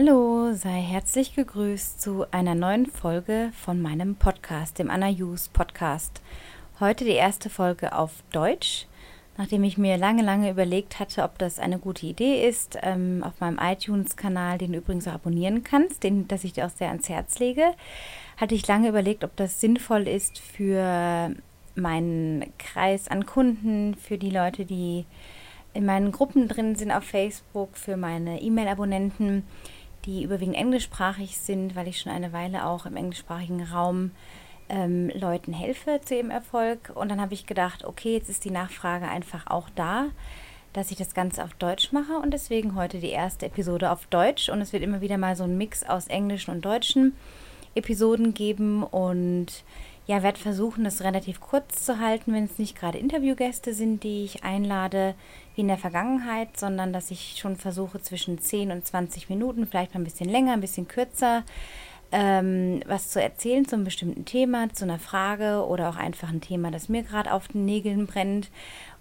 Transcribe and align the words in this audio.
Hallo, 0.00 0.52
sei 0.52 0.80
herzlich 0.80 1.34
gegrüßt 1.34 2.00
zu 2.00 2.24
einer 2.30 2.54
neuen 2.54 2.86
Folge 2.86 3.50
von 3.52 3.82
meinem 3.82 4.14
Podcast, 4.14 4.78
dem 4.78 4.90
Anna 4.90 5.08
Hughes 5.08 5.48
Podcast. 5.48 6.22
Heute 6.78 7.04
die 7.04 7.10
erste 7.10 7.50
Folge 7.50 7.92
auf 7.92 8.12
Deutsch, 8.30 8.86
nachdem 9.38 9.64
ich 9.64 9.76
mir 9.76 9.96
lange, 9.96 10.22
lange 10.22 10.52
überlegt 10.52 11.00
hatte, 11.00 11.24
ob 11.24 11.36
das 11.38 11.58
eine 11.58 11.80
gute 11.80 12.06
Idee 12.06 12.48
ist, 12.48 12.78
ähm, 12.80 13.24
auf 13.24 13.40
meinem 13.40 13.58
iTunes-Kanal, 13.60 14.58
den 14.58 14.70
du 14.70 14.78
übrigens 14.78 15.08
auch 15.08 15.14
abonnieren 15.14 15.64
kannst, 15.64 16.04
den, 16.04 16.28
das 16.28 16.44
ich 16.44 16.52
dir 16.52 16.66
auch 16.66 16.70
sehr 16.70 16.90
ans 16.90 17.08
Herz 17.08 17.40
lege, 17.40 17.74
hatte 18.36 18.54
ich 18.54 18.68
lange 18.68 18.90
überlegt, 18.90 19.24
ob 19.24 19.34
das 19.34 19.60
sinnvoll 19.60 20.06
ist 20.06 20.38
für 20.38 21.34
meinen 21.74 22.52
Kreis 22.58 23.08
an 23.08 23.26
Kunden, 23.26 23.96
für 23.96 24.16
die 24.16 24.30
Leute, 24.30 24.64
die 24.64 25.06
in 25.74 25.84
meinen 25.84 26.12
Gruppen 26.12 26.46
drin 26.46 26.76
sind 26.76 26.92
auf 26.92 27.02
Facebook, 27.02 27.76
für 27.76 27.96
meine 27.96 28.40
E-Mail-Abonnenten 28.40 29.42
die 30.08 30.22
überwiegend 30.22 30.56
englischsprachig 30.56 31.36
sind, 31.36 31.76
weil 31.76 31.86
ich 31.86 32.00
schon 32.00 32.10
eine 32.10 32.32
Weile 32.32 32.64
auch 32.64 32.86
im 32.86 32.96
englischsprachigen 32.96 33.62
Raum 33.62 34.12
ähm, 34.70 35.10
Leuten 35.14 35.52
helfe 35.52 36.00
zu 36.02 36.16
ihrem 36.16 36.30
Erfolg. 36.30 36.92
Und 36.94 37.10
dann 37.10 37.20
habe 37.20 37.34
ich 37.34 37.46
gedacht, 37.46 37.84
okay, 37.84 38.14
jetzt 38.14 38.30
ist 38.30 38.46
die 38.46 38.50
Nachfrage 38.50 39.06
einfach 39.06 39.46
auch 39.48 39.68
da, 39.76 40.06
dass 40.72 40.90
ich 40.90 40.96
das 40.96 41.12
Ganze 41.12 41.44
auf 41.44 41.52
Deutsch 41.54 41.92
mache 41.92 42.14
und 42.22 42.32
deswegen 42.32 42.74
heute 42.74 43.00
die 43.00 43.10
erste 43.10 43.46
Episode 43.46 43.90
auf 43.90 44.06
Deutsch. 44.06 44.48
Und 44.48 44.62
es 44.62 44.72
wird 44.72 44.82
immer 44.82 45.02
wieder 45.02 45.18
mal 45.18 45.36
so 45.36 45.44
ein 45.44 45.58
Mix 45.58 45.84
aus 45.84 46.06
englischen 46.06 46.52
und 46.52 46.64
deutschen 46.64 47.14
Episoden 47.74 48.32
geben 48.32 48.84
und 48.84 49.62
ja, 50.08 50.22
werde 50.22 50.40
versuchen, 50.40 50.84
das 50.84 51.02
relativ 51.02 51.38
kurz 51.38 51.84
zu 51.84 52.00
halten, 52.00 52.32
wenn 52.32 52.44
es 52.44 52.58
nicht 52.58 52.74
gerade 52.74 52.96
Interviewgäste 52.96 53.74
sind, 53.74 54.02
die 54.02 54.24
ich 54.24 54.42
einlade, 54.42 55.14
wie 55.54 55.60
in 55.60 55.68
der 55.68 55.76
Vergangenheit, 55.76 56.58
sondern 56.58 56.94
dass 56.94 57.10
ich 57.10 57.36
schon 57.38 57.56
versuche, 57.56 58.00
zwischen 58.00 58.38
10 58.38 58.72
und 58.72 58.86
20 58.86 59.28
Minuten, 59.28 59.66
vielleicht 59.66 59.92
mal 59.92 60.00
ein 60.00 60.04
bisschen 60.04 60.30
länger, 60.30 60.54
ein 60.54 60.62
bisschen 60.62 60.88
kürzer, 60.88 61.44
ähm, 62.10 62.80
was 62.86 63.10
zu 63.10 63.20
erzählen 63.20 63.68
zu 63.68 63.76
einem 63.76 63.84
bestimmten 63.84 64.24
Thema, 64.24 64.72
zu 64.72 64.86
einer 64.86 64.98
Frage 64.98 65.66
oder 65.66 65.90
auch 65.90 65.96
einfach 65.96 66.30
ein 66.30 66.40
Thema, 66.40 66.70
das 66.70 66.88
mir 66.88 67.02
gerade 67.02 67.30
auf 67.30 67.48
den 67.48 67.66
Nägeln 67.66 68.06
brennt 68.06 68.48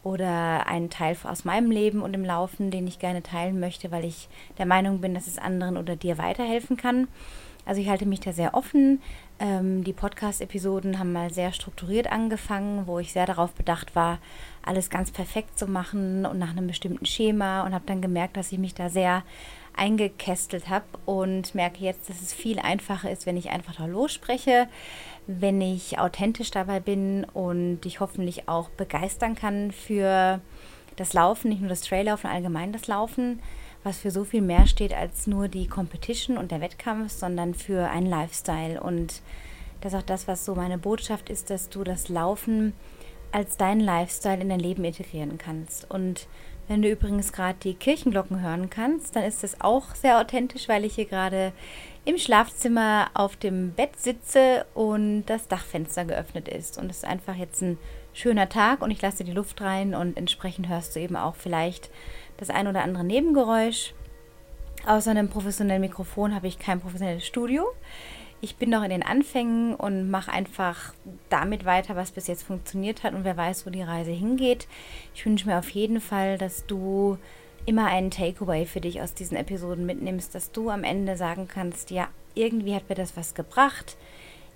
oder 0.03 0.67
einen 0.67 0.89
Teil 0.89 1.16
aus 1.23 1.45
meinem 1.45 1.71
Leben 1.71 2.02
und 2.02 2.16
im 2.16 2.25
Laufen, 2.25 2.69
den 2.69 2.86
ich 2.86 2.99
gerne 2.99 3.23
teilen 3.23 3.61
möchte, 3.61 3.92
weil 3.92 4.03
ich 4.03 4.27
der 4.58 4.66
Meinung 4.66 4.99
bin, 4.99 5.14
dass 5.14 5.27
es 5.27 5.38
anderen 5.38 5.77
oder 5.77 5.95
dir 5.95 6.17
weiterhelfen 6.17 6.75
kann. 6.75 7.08
Also 7.66 7.81
ich 7.81 7.89
halte 7.89 8.05
mich 8.05 8.21
da 8.21 8.31
sehr 8.31 8.53
offen. 8.53 9.02
Ähm, 9.39 9.83
die 9.83 9.93
Podcast-Episoden 9.93 10.97
haben 10.97 11.13
mal 11.13 11.31
sehr 11.31 11.53
strukturiert 11.53 12.11
angefangen, 12.11 12.88
wo 12.88 12.97
ich 12.97 13.13
sehr 13.13 13.27
darauf 13.27 13.53
bedacht 13.53 13.95
war, 13.95 14.17
alles 14.63 14.89
ganz 14.89 15.11
perfekt 15.11 15.59
zu 15.59 15.67
machen 15.67 16.25
und 16.25 16.39
nach 16.39 16.49
einem 16.49 16.66
bestimmten 16.66 17.05
Schema 17.05 17.63
und 17.63 17.73
habe 17.73 17.85
dann 17.85 18.02
gemerkt, 18.02 18.35
dass 18.35 18.52
ich 18.52 18.58
mich 18.58 18.73
da 18.73 18.89
sehr 18.89 19.23
eingekästelt 19.75 20.69
habe 20.69 20.85
und 21.05 21.53
merke 21.53 21.83
jetzt, 21.83 22.09
dass 22.09 22.19
es 22.21 22.33
viel 22.33 22.58
einfacher 22.58 23.11
ist, 23.11 23.27
wenn 23.27 23.38
ich 23.38 23.52
einfach 23.52 23.75
da 23.75 23.85
losspreche, 23.85 24.67
wenn 25.27 25.61
ich 25.61 25.99
authentisch 25.99 26.49
dabei 26.49 26.80
bin 26.80 27.23
und 27.25 27.81
dich 27.81 27.99
hoffentlich 27.99 28.49
auch 28.49 28.69
begeistern 28.69 29.35
kann 29.35 29.71
für 29.71 30.41
das 30.95 31.13
Laufen, 31.13 31.49
nicht 31.49 31.61
nur 31.61 31.69
das 31.69 31.81
Traillaufen, 31.81 32.27
allgemein 32.27 32.73
das 32.73 32.88
Laufen 32.88 33.39
was 33.88 33.99
für 33.99 34.11
so 34.11 34.25
viel 34.25 34.41
mehr 34.41 34.67
steht 34.67 34.93
als 34.93 35.27
nur 35.27 35.47
die 35.47 35.67
Competition 35.67 36.38
und 36.38 36.52
der 36.52 36.59
Wettkampf, 36.59 37.09
sondern 37.09 37.53
für 37.53 37.89
einen 37.89 38.07
Lifestyle. 38.07 38.81
Und 38.81 39.21
das 39.80 39.93
ist 39.93 39.99
auch 39.99 40.05
das, 40.05 40.27
was 40.27 40.43
so 40.43 40.55
meine 40.55 40.77
Botschaft 40.77 41.30
ist, 41.30 41.49
dass 41.49 41.69
du 41.69 41.85
das 41.85 42.09
Laufen 42.09 42.73
als 43.31 43.55
deinen 43.55 43.80
Lifestyle 43.80 44.41
in 44.41 44.49
dein 44.49 44.59
Leben 44.59 44.83
integrieren 44.83 45.38
kannst. 45.38 45.89
Und 45.89 46.27
wenn 46.67 46.81
du 46.81 46.89
übrigens 46.89 47.31
gerade 47.31 47.58
die 47.64 47.75
Kirchenglocken 47.75 48.42
hören 48.42 48.70
kannst, 48.70 49.15
dann 49.15 49.23
ist 49.23 49.43
das 49.43 49.61
auch 49.61 49.95
sehr 49.95 50.19
authentisch, 50.19 50.67
weil 50.67 50.83
ich 50.83 50.95
hier 50.95 51.05
gerade 51.05 51.54
im 52.04 52.17
Schlafzimmer 52.17 53.09
auf 53.14 53.37
dem 53.37 53.71
Bett 53.71 53.98
sitze 53.98 54.65
und 54.73 55.25
das 55.27 55.48
Dachfenster 55.48 56.04
geöffnet 56.04 56.49
ist. 56.49 56.77
Und 56.77 56.92
es 56.92 56.98
ist 56.98 57.05
einfach 57.05 57.36
jetzt 57.36 57.61
ein 57.61 57.77
schöner 58.17 58.50
Tag 58.50 58.82
und 58.82 58.89
ich 58.89 59.02
lasse 59.02 59.23
die 59.23 59.32
Luft 59.32 59.61
rein 59.61 59.94
und 59.94 60.17
entsprechend 60.17 60.67
hörst 60.67 60.95
du 60.95 61.00
eben 61.00 61.16
auch 61.16 61.36
vielleicht 61.36 61.92
das 62.38 62.50
ein 62.50 62.67
oder 62.67 62.82
andere 62.82 63.04
Nebengeräusch. 63.04 63.94
Außer 64.88 65.11
einem 65.11 65.30
professionellen 65.30 65.82
Mikrofon 65.82 66.33
habe 66.33 66.48
ich 66.48 66.58
kein 66.58 66.80
professionelles 66.80 67.28
Studio. 67.28 67.66
Ich 68.42 68.55
bin 68.55 68.70
noch 68.70 68.83
in 68.83 68.89
den 68.89 69.04
Anfängen 69.04 69.76
und 69.76 70.10
mache 70.10 70.32
einfach 70.32 70.94
damit 71.30 71.66
weiter, 71.66 71.95
was 71.95 72.11
bis 72.11 72.28
jetzt 72.28 72.44
funktioniert 72.44 73.04
hat 73.04 73.14
und 73.14 73.23
wer 73.23 73.38
weiß, 73.38 73.66
wo 73.66 73.70
die 73.70 73.82
Reise 73.83 74.11
hingeht. 74.11 74.67
Ich 75.14 75.26
wünsche 75.26 75.48
mir 75.48 75.60
auf 75.60 75.70
jeden 75.70 76.02
Fall, 76.02 76.39
dass 76.39 76.66
du 76.66 77.17
immer 77.66 77.86
einen 77.86 78.11
Takeaway 78.11 78.66
für 78.66 78.82
dich 78.82 79.02
aus 79.02 79.14
diesen 79.14 79.38
Episoden 79.38 79.86
mitnimmst, 79.86 80.34
dass 80.34 80.52
du 80.52 80.70
am 80.70 80.84
Ende 80.84 81.17
sagen 81.17 81.48
kannst, 81.48 81.92
ja, 81.92 82.08
irgendwie 82.34 82.73
hat 82.73 82.89
mir 82.89 82.95
das 82.95 83.17
was 83.17 83.36
gebracht. 83.36 83.98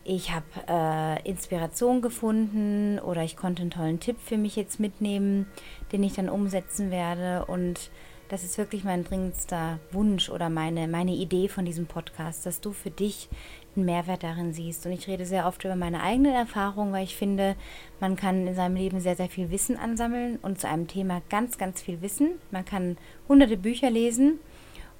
Ich 0.03 0.31
habe 0.31 0.45
äh, 0.67 1.29
Inspiration 1.29 2.01
gefunden 2.01 2.97
oder 2.99 3.23
ich 3.23 3.37
konnte 3.37 3.61
einen 3.61 3.71
tollen 3.71 3.99
Tipp 3.99 4.17
für 4.19 4.37
mich 4.37 4.55
jetzt 4.55 4.79
mitnehmen, 4.79 5.45
den 5.91 6.03
ich 6.03 6.13
dann 6.13 6.27
umsetzen 6.27 6.89
werde. 6.89 7.45
Und 7.45 7.91
das 8.29 8.43
ist 8.43 8.57
wirklich 8.57 8.83
mein 8.83 9.03
dringendster 9.03 9.79
Wunsch 9.91 10.29
oder 10.29 10.49
meine, 10.49 10.87
meine 10.87 11.11
Idee 11.11 11.49
von 11.49 11.65
diesem 11.65 11.85
Podcast, 11.85 12.47
dass 12.47 12.61
du 12.61 12.71
für 12.71 12.89
dich 12.89 13.29
einen 13.75 13.85
Mehrwert 13.85 14.23
darin 14.23 14.53
siehst. 14.53 14.87
Und 14.87 14.91
ich 14.93 15.07
rede 15.07 15.25
sehr 15.25 15.45
oft 15.45 15.63
über 15.65 15.75
meine 15.75 16.01
eigene 16.01 16.33
Erfahrung, 16.33 16.93
weil 16.93 17.03
ich 17.03 17.15
finde, 17.15 17.55
man 17.99 18.15
kann 18.15 18.47
in 18.47 18.55
seinem 18.55 18.77
Leben 18.77 19.01
sehr, 19.01 19.15
sehr 19.15 19.29
viel 19.29 19.51
Wissen 19.51 19.77
ansammeln 19.77 20.39
und 20.41 20.59
zu 20.59 20.67
einem 20.67 20.87
Thema 20.87 21.21
ganz, 21.29 21.59
ganz 21.59 21.79
viel 21.79 22.01
Wissen. 22.01 22.39
Man 22.49 22.65
kann 22.65 22.97
hunderte 23.29 23.57
Bücher 23.57 23.91
lesen 23.91 24.39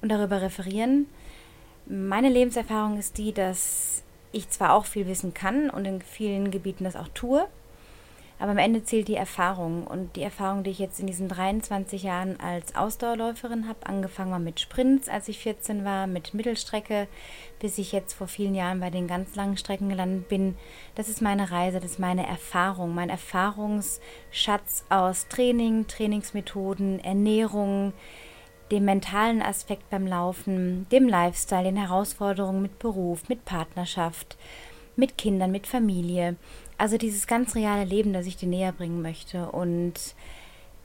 und 0.00 0.10
darüber 0.10 0.40
referieren. 0.42 1.06
Meine 1.86 2.28
Lebenserfahrung 2.28 2.98
ist 2.98 3.18
die, 3.18 3.32
dass 3.32 4.04
ich 4.32 4.50
zwar 4.50 4.72
auch 4.72 4.86
viel 4.86 5.06
wissen 5.06 5.34
kann 5.34 5.70
und 5.70 5.84
in 5.84 6.00
vielen 6.00 6.50
Gebieten 6.50 6.84
das 6.84 6.96
auch 6.96 7.08
tue, 7.08 7.46
aber 8.42 8.50
am 8.50 8.58
Ende 8.58 8.82
zählt 8.82 9.06
die 9.06 9.14
Erfahrung. 9.14 9.86
Und 9.86 10.16
die 10.16 10.22
Erfahrung, 10.22 10.64
die 10.64 10.70
ich 10.70 10.80
jetzt 10.80 10.98
in 10.98 11.06
diesen 11.06 11.28
23 11.28 12.02
Jahren 12.02 12.40
als 12.40 12.74
Ausdauerläuferin 12.74 13.68
habe, 13.68 13.86
angefangen 13.86 14.32
war 14.32 14.40
mit 14.40 14.58
Sprints, 14.58 15.08
als 15.08 15.28
ich 15.28 15.38
14 15.38 15.84
war, 15.84 16.08
mit 16.08 16.34
Mittelstrecke, 16.34 17.06
bis 17.60 17.78
ich 17.78 17.92
jetzt 17.92 18.14
vor 18.14 18.26
vielen 18.26 18.56
Jahren 18.56 18.80
bei 18.80 18.90
den 18.90 19.06
ganz 19.06 19.36
langen 19.36 19.56
Strecken 19.56 19.90
gelandet 19.90 20.28
bin. 20.28 20.56
Das 20.96 21.08
ist 21.08 21.22
meine 21.22 21.52
Reise, 21.52 21.78
das 21.78 21.92
ist 21.92 21.98
meine 22.00 22.26
Erfahrung, 22.26 22.96
mein 22.96 23.10
Erfahrungsschatz 23.10 24.86
aus 24.88 25.28
Training, 25.28 25.86
Trainingsmethoden, 25.86 26.98
Ernährung, 26.98 27.92
dem 28.70 28.84
mentalen 28.84 29.42
Aspekt 29.42 29.90
beim 29.90 30.06
Laufen, 30.06 30.86
dem 30.90 31.08
Lifestyle, 31.08 31.64
den 31.64 31.76
Herausforderungen 31.76 32.62
mit 32.62 32.78
Beruf, 32.78 33.28
mit 33.28 33.44
Partnerschaft, 33.44 34.36
mit 34.96 35.18
Kindern, 35.18 35.50
mit 35.50 35.66
Familie. 35.66 36.36
Also 36.78 36.96
dieses 36.96 37.26
ganz 37.26 37.54
reale 37.54 37.84
Leben, 37.84 38.12
das 38.12 38.26
ich 38.26 38.36
dir 38.36 38.48
näher 38.48 38.72
bringen 38.72 39.02
möchte. 39.02 39.50
Und 39.50 40.14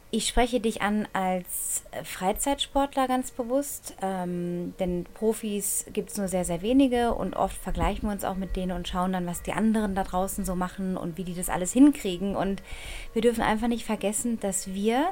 ich 0.09 0.27
spreche 0.27 0.61
dich 0.61 0.81
an 0.81 1.05
als 1.11 1.83
Freizeitsportler 2.03 3.07
ganz 3.07 3.31
bewusst, 3.31 3.93
ähm, 4.01 4.73
denn 4.79 5.05
Profis 5.13 5.85
gibt 5.91 6.11
es 6.11 6.17
nur 6.17 6.29
sehr, 6.29 6.45
sehr 6.45 6.61
wenige 6.61 7.13
und 7.13 7.35
oft 7.35 7.57
vergleichen 7.57 8.07
wir 8.07 8.13
uns 8.13 8.23
auch 8.23 8.35
mit 8.35 8.55
denen 8.55 8.71
und 8.71 8.87
schauen 8.87 9.11
dann, 9.11 9.27
was 9.27 9.43
die 9.43 9.51
anderen 9.51 9.95
da 9.95 10.03
draußen 10.03 10.45
so 10.45 10.55
machen 10.55 10.95
und 10.95 11.17
wie 11.17 11.25
die 11.25 11.35
das 11.35 11.49
alles 11.49 11.73
hinkriegen. 11.73 12.37
Und 12.37 12.63
wir 13.11 13.21
dürfen 13.21 13.41
einfach 13.41 13.67
nicht 13.67 13.85
vergessen, 13.85 14.39
dass 14.39 14.73
wir, 14.73 15.11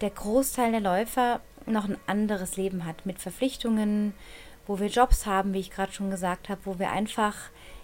der 0.00 0.10
Großteil 0.10 0.70
der 0.70 0.80
Läufer, 0.80 1.40
noch 1.70 1.88
ein 1.88 1.96
anderes 2.06 2.56
Leben 2.56 2.84
hat 2.84 3.06
mit 3.06 3.18
Verpflichtungen, 3.18 4.14
wo 4.66 4.78
wir 4.78 4.88
Jobs 4.88 5.26
haben, 5.26 5.54
wie 5.54 5.60
ich 5.60 5.70
gerade 5.70 5.92
schon 5.92 6.10
gesagt 6.10 6.48
habe, 6.48 6.60
wo 6.64 6.78
wir 6.78 6.90
einfach 6.90 7.34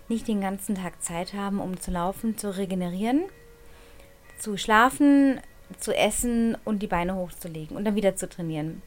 nicht 0.08 0.28
den 0.28 0.40
ganzen 0.40 0.74
Tag 0.74 1.02
Zeit 1.02 1.32
haben, 1.32 1.60
um 1.60 1.80
zu 1.80 1.90
laufen, 1.90 2.36
zu 2.36 2.56
regenerieren, 2.56 3.24
zu 4.38 4.56
schlafen, 4.56 5.40
zu 5.78 5.96
essen 5.96 6.56
und 6.64 6.82
die 6.82 6.86
Beine 6.86 7.16
hochzulegen 7.16 7.76
und 7.76 7.84
dann 7.84 7.96
wieder 7.96 8.16
zu 8.16 8.28
trainieren. 8.28 8.82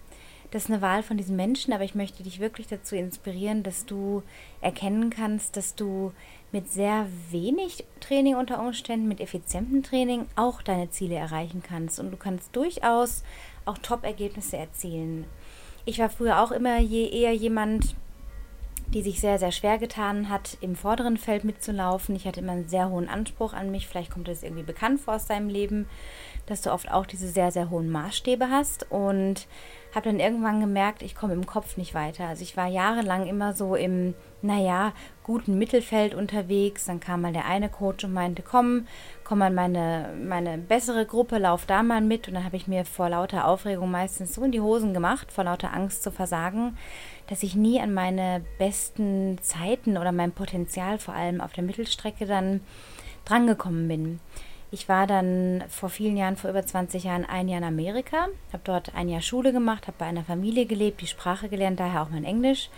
Das 0.51 0.65
ist 0.65 0.69
eine 0.69 0.81
Wahl 0.81 1.03
von 1.03 1.17
diesen 1.17 1.35
Menschen, 1.35 1.73
aber 1.73 1.83
ich 1.83 1.95
möchte 1.95 2.23
dich 2.23 2.39
wirklich 2.39 2.67
dazu 2.67 2.95
inspirieren, 2.95 3.63
dass 3.63 3.85
du 3.85 4.23
erkennen 4.61 5.09
kannst, 5.09 5.57
dass 5.57 5.75
du 5.75 6.13
mit 6.53 6.71
sehr 6.71 7.07
wenig 7.31 7.83
Training 7.99 8.35
unter 8.35 8.61
Umständen, 8.61 9.09
mit 9.09 9.19
effizientem 9.19 9.83
Training 9.83 10.25
auch 10.37 10.61
deine 10.61 10.89
Ziele 10.89 11.15
erreichen 11.15 11.63
kannst. 11.67 11.99
Und 11.99 12.11
du 12.11 12.17
kannst 12.17 12.55
durchaus 12.55 13.23
auch 13.67 13.77
Top-Ergebnisse 13.77 14.57
erzielen. 14.57 15.25
Ich 15.85 15.99
war 15.99 16.09
früher 16.09 16.41
auch 16.41 16.51
immer 16.51 16.79
je 16.79 17.07
eher 17.09 17.33
jemand, 17.33 17.95
die 18.93 19.01
sich 19.01 19.19
sehr, 19.19 19.37
sehr 19.37 19.51
schwer 19.51 19.77
getan 19.77 20.29
hat, 20.29 20.57
im 20.61 20.75
vorderen 20.75 21.17
Feld 21.17 21.43
mitzulaufen. 21.43 22.15
Ich 22.15 22.25
hatte 22.25 22.39
immer 22.39 22.53
einen 22.53 22.69
sehr 22.69 22.89
hohen 22.89 23.09
Anspruch 23.09 23.53
an 23.53 23.69
mich. 23.69 23.87
Vielleicht 23.87 24.11
kommt 24.11 24.27
das 24.27 24.43
irgendwie 24.43 24.63
bekannt 24.63 25.01
vor 25.01 25.15
aus 25.15 25.25
deinem 25.25 25.49
Leben, 25.49 25.87
dass 26.45 26.61
du 26.61 26.71
oft 26.71 26.89
auch 26.89 27.05
diese 27.05 27.27
sehr, 27.27 27.51
sehr 27.51 27.69
hohen 27.69 27.89
Maßstäbe 27.89 28.49
hast. 28.49 28.89
Und 28.89 29.47
habe 29.93 30.09
dann 30.09 30.19
irgendwann 30.19 30.61
gemerkt, 30.61 31.01
ich 31.01 31.15
komme 31.15 31.33
im 31.33 31.45
Kopf 31.45 31.75
nicht 31.75 31.93
weiter. 31.93 32.27
Also 32.27 32.43
ich 32.43 32.55
war 32.55 32.67
jahrelang 32.67 33.27
immer 33.27 33.53
so 33.53 33.75
im 33.75 34.13
naja, 34.41 34.93
guten 35.23 35.57
Mittelfeld 35.57 36.13
unterwegs. 36.13 36.85
Dann 36.85 36.99
kam 36.99 37.21
mal 37.21 37.33
der 37.33 37.45
eine 37.45 37.69
Coach 37.69 38.03
und 38.03 38.13
meinte, 38.13 38.43
komm, 38.43 38.87
komm 39.23 39.41
an 39.41 39.55
meine, 39.55 40.13
meine 40.21 40.57
bessere 40.57 41.05
Gruppe, 41.05 41.37
lauf 41.37 41.65
da 41.65 41.83
mal 41.83 42.01
mit. 42.01 42.27
Und 42.27 42.35
dann 42.35 42.45
habe 42.45 42.55
ich 42.55 42.67
mir 42.67 42.85
vor 42.85 43.09
lauter 43.09 43.47
Aufregung 43.47 43.91
meistens 43.91 44.35
so 44.35 44.43
in 44.43 44.51
die 44.51 44.61
Hosen 44.61 44.93
gemacht, 44.93 45.31
vor 45.31 45.43
lauter 45.43 45.73
Angst 45.73 46.03
zu 46.03 46.11
versagen, 46.11 46.77
dass 47.27 47.43
ich 47.43 47.55
nie 47.55 47.81
an 47.81 47.93
meine 47.93 48.43
besten 48.57 49.37
Zeiten 49.41 49.97
oder 49.97 50.11
mein 50.11 50.31
Potenzial 50.31 50.99
vor 50.99 51.13
allem 51.13 51.41
auf 51.41 51.53
der 51.53 51.63
Mittelstrecke 51.63 52.25
dann 52.25 52.61
drangekommen 53.25 53.87
bin. 53.87 54.19
Ich 54.69 54.89
war 54.89 55.07
dann 55.07 55.63
vor 55.69 55.89
vielen 55.89 56.17
Jahren, 56.17 56.35
vor 56.35 56.49
über 56.49 56.65
20 56.65 57.05
Jahren, 57.05 57.23
ein 57.23 57.47
Jahr 57.47 57.59
in 57.59 57.63
Amerika, 57.63 58.27
habe 58.51 58.63
dort 58.65 58.95
ein 58.95 59.07
Jahr 59.07 59.21
Schule 59.21 59.53
gemacht, 59.53 59.87
habe 59.87 59.95
bei 59.97 60.05
einer 60.05 60.25
Familie 60.25 60.65
gelebt, 60.65 60.99
die 60.99 61.07
Sprache 61.07 61.47
gelernt, 61.47 61.79
daher 61.79 62.01
auch 62.01 62.09
mein 62.09 62.25
Englisch 62.25 62.69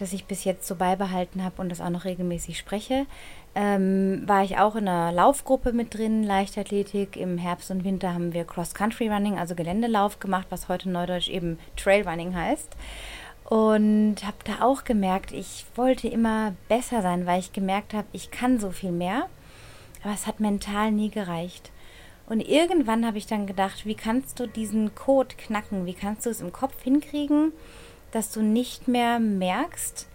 das 0.00 0.12
ich 0.14 0.24
bis 0.24 0.44
jetzt 0.44 0.66
so 0.66 0.74
beibehalten 0.74 1.44
habe 1.44 1.60
und 1.60 1.68
das 1.68 1.80
auch 1.80 1.90
noch 1.90 2.04
regelmäßig 2.04 2.58
spreche. 2.58 3.06
Ähm, 3.54 4.22
war 4.26 4.42
ich 4.42 4.58
auch 4.58 4.74
in 4.74 4.88
einer 4.88 5.12
Laufgruppe 5.12 5.72
mit 5.72 5.94
drin, 5.94 6.22
Leichtathletik. 6.22 7.16
Im 7.16 7.36
Herbst 7.36 7.70
und 7.70 7.84
Winter 7.84 8.14
haben 8.14 8.32
wir 8.32 8.44
Cross-Country-Running, 8.44 9.38
also 9.38 9.54
Geländelauf 9.54 10.18
gemacht, 10.18 10.46
was 10.50 10.68
heute 10.68 10.88
neudeutsch 10.88 11.28
eben 11.28 11.58
Trailrunning 11.76 12.34
heißt. 12.34 12.76
Und 13.44 14.16
habe 14.24 14.36
da 14.44 14.64
auch 14.64 14.84
gemerkt, 14.84 15.32
ich 15.32 15.66
wollte 15.74 16.08
immer 16.08 16.54
besser 16.68 17.02
sein, 17.02 17.26
weil 17.26 17.40
ich 17.40 17.52
gemerkt 17.52 17.92
habe, 17.92 18.06
ich 18.12 18.30
kann 18.30 18.58
so 18.58 18.70
viel 18.70 18.92
mehr. 18.92 19.26
Aber 20.02 20.14
es 20.14 20.26
hat 20.26 20.40
mental 20.40 20.92
nie 20.92 21.10
gereicht. 21.10 21.70
Und 22.26 22.40
irgendwann 22.40 23.04
habe 23.04 23.18
ich 23.18 23.26
dann 23.26 23.48
gedacht, 23.48 23.84
wie 23.84 23.96
kannst 23.96 24.38
du 24.38 24.46
diesen 24.46 24.94
Code 24.94 25.34
knacken? 25.36 25.84
Wie 25.84 25.94
kannst 25.94 26.24
du 26.24 26.30
es 26.30 26.40
im 26.40 26.52
Kopf 26.52 26.80
hinkriegen? 26.82 27.52
Dass 28.12 28.32
du 28.32 28.42
nicht 28.42 28.88
mehr 28.88 29.18
merkst, 29.18 30.08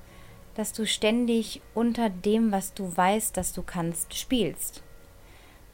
dass 0.55 0.73
du 0.73 0.85
ständig 0.85 1.61
unter 1.73 2.09
dem, 2.09 2.51
was 2.51 2.73
du 2.73 2.95
weißt, 2.95 3.35
dass 3.35 3.53
du 3.53 3.61
kannst, 3.61 4.13
spielst. 4.13 4.81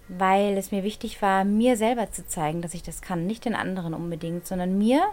Weil 0.08 0.58
es 0.58 0.72
mir 0.72 0.84
wichtig 0.84 1.22
war, 1.22 1.46
mir 1.46 1.78
selber 1.78 2.12
zu 2.12 2.28
zeigen, 2.28 2.62
dass 2.62 2.74
ich 2.74 2.84
das 2.84 3.02
kann, 3.02 3.28
nicht 3.28 3.46
den 3.46 3.56
anderen 3.56 3.94
unbedingt, 3.94 4.46
sondern 4.46 4.78
mir 4.78 5.04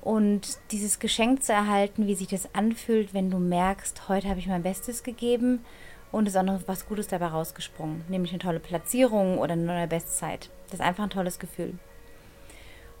und 0.00 0.58
dieses 0.70 0.98
Geschenk 0.98 1.42
zu 1.42 1.52
erhalten, 1.52 2.06
wie 2.06 2.14
sich 2.14 2.28
das 2.28 2.54
anfühlt, 2.54 3.14
wenn 3.14 3.30
du 3.30 3.38
merkst, 3.38 4.08
heute 4.08 4.28
habe 4.28 4.40
ich 4.40 4.46
mein 4.46 4.62
Bestes 4.62 5.02
gegeben 5.02 5.64
und 6.12 6.26
es 6.26 6.34
ist 6.34 6.40
auch 6.40 6.44
noch 6.44 6.60
was 6.66 6.86
Gutes 6.86 7.08
dabei 7.08 7.26
rausgesprungen, 7.26 8.04
nämlich 8.08 8.32
eine 8.32 8.40
tolle 8.40 8.60
Platzierung 8.60 9.38
oder 9.38 9.52
eine 9.52 9.64
neue 9.64 9.86
Bestzeit. 9.86 10.50
Das 10.66 10.80
ist 10.80 10.84
einfach 10.84 11.04
ein 11.04 11.10
tolles 11.10 11.38
Gefühl. 11.38 11.74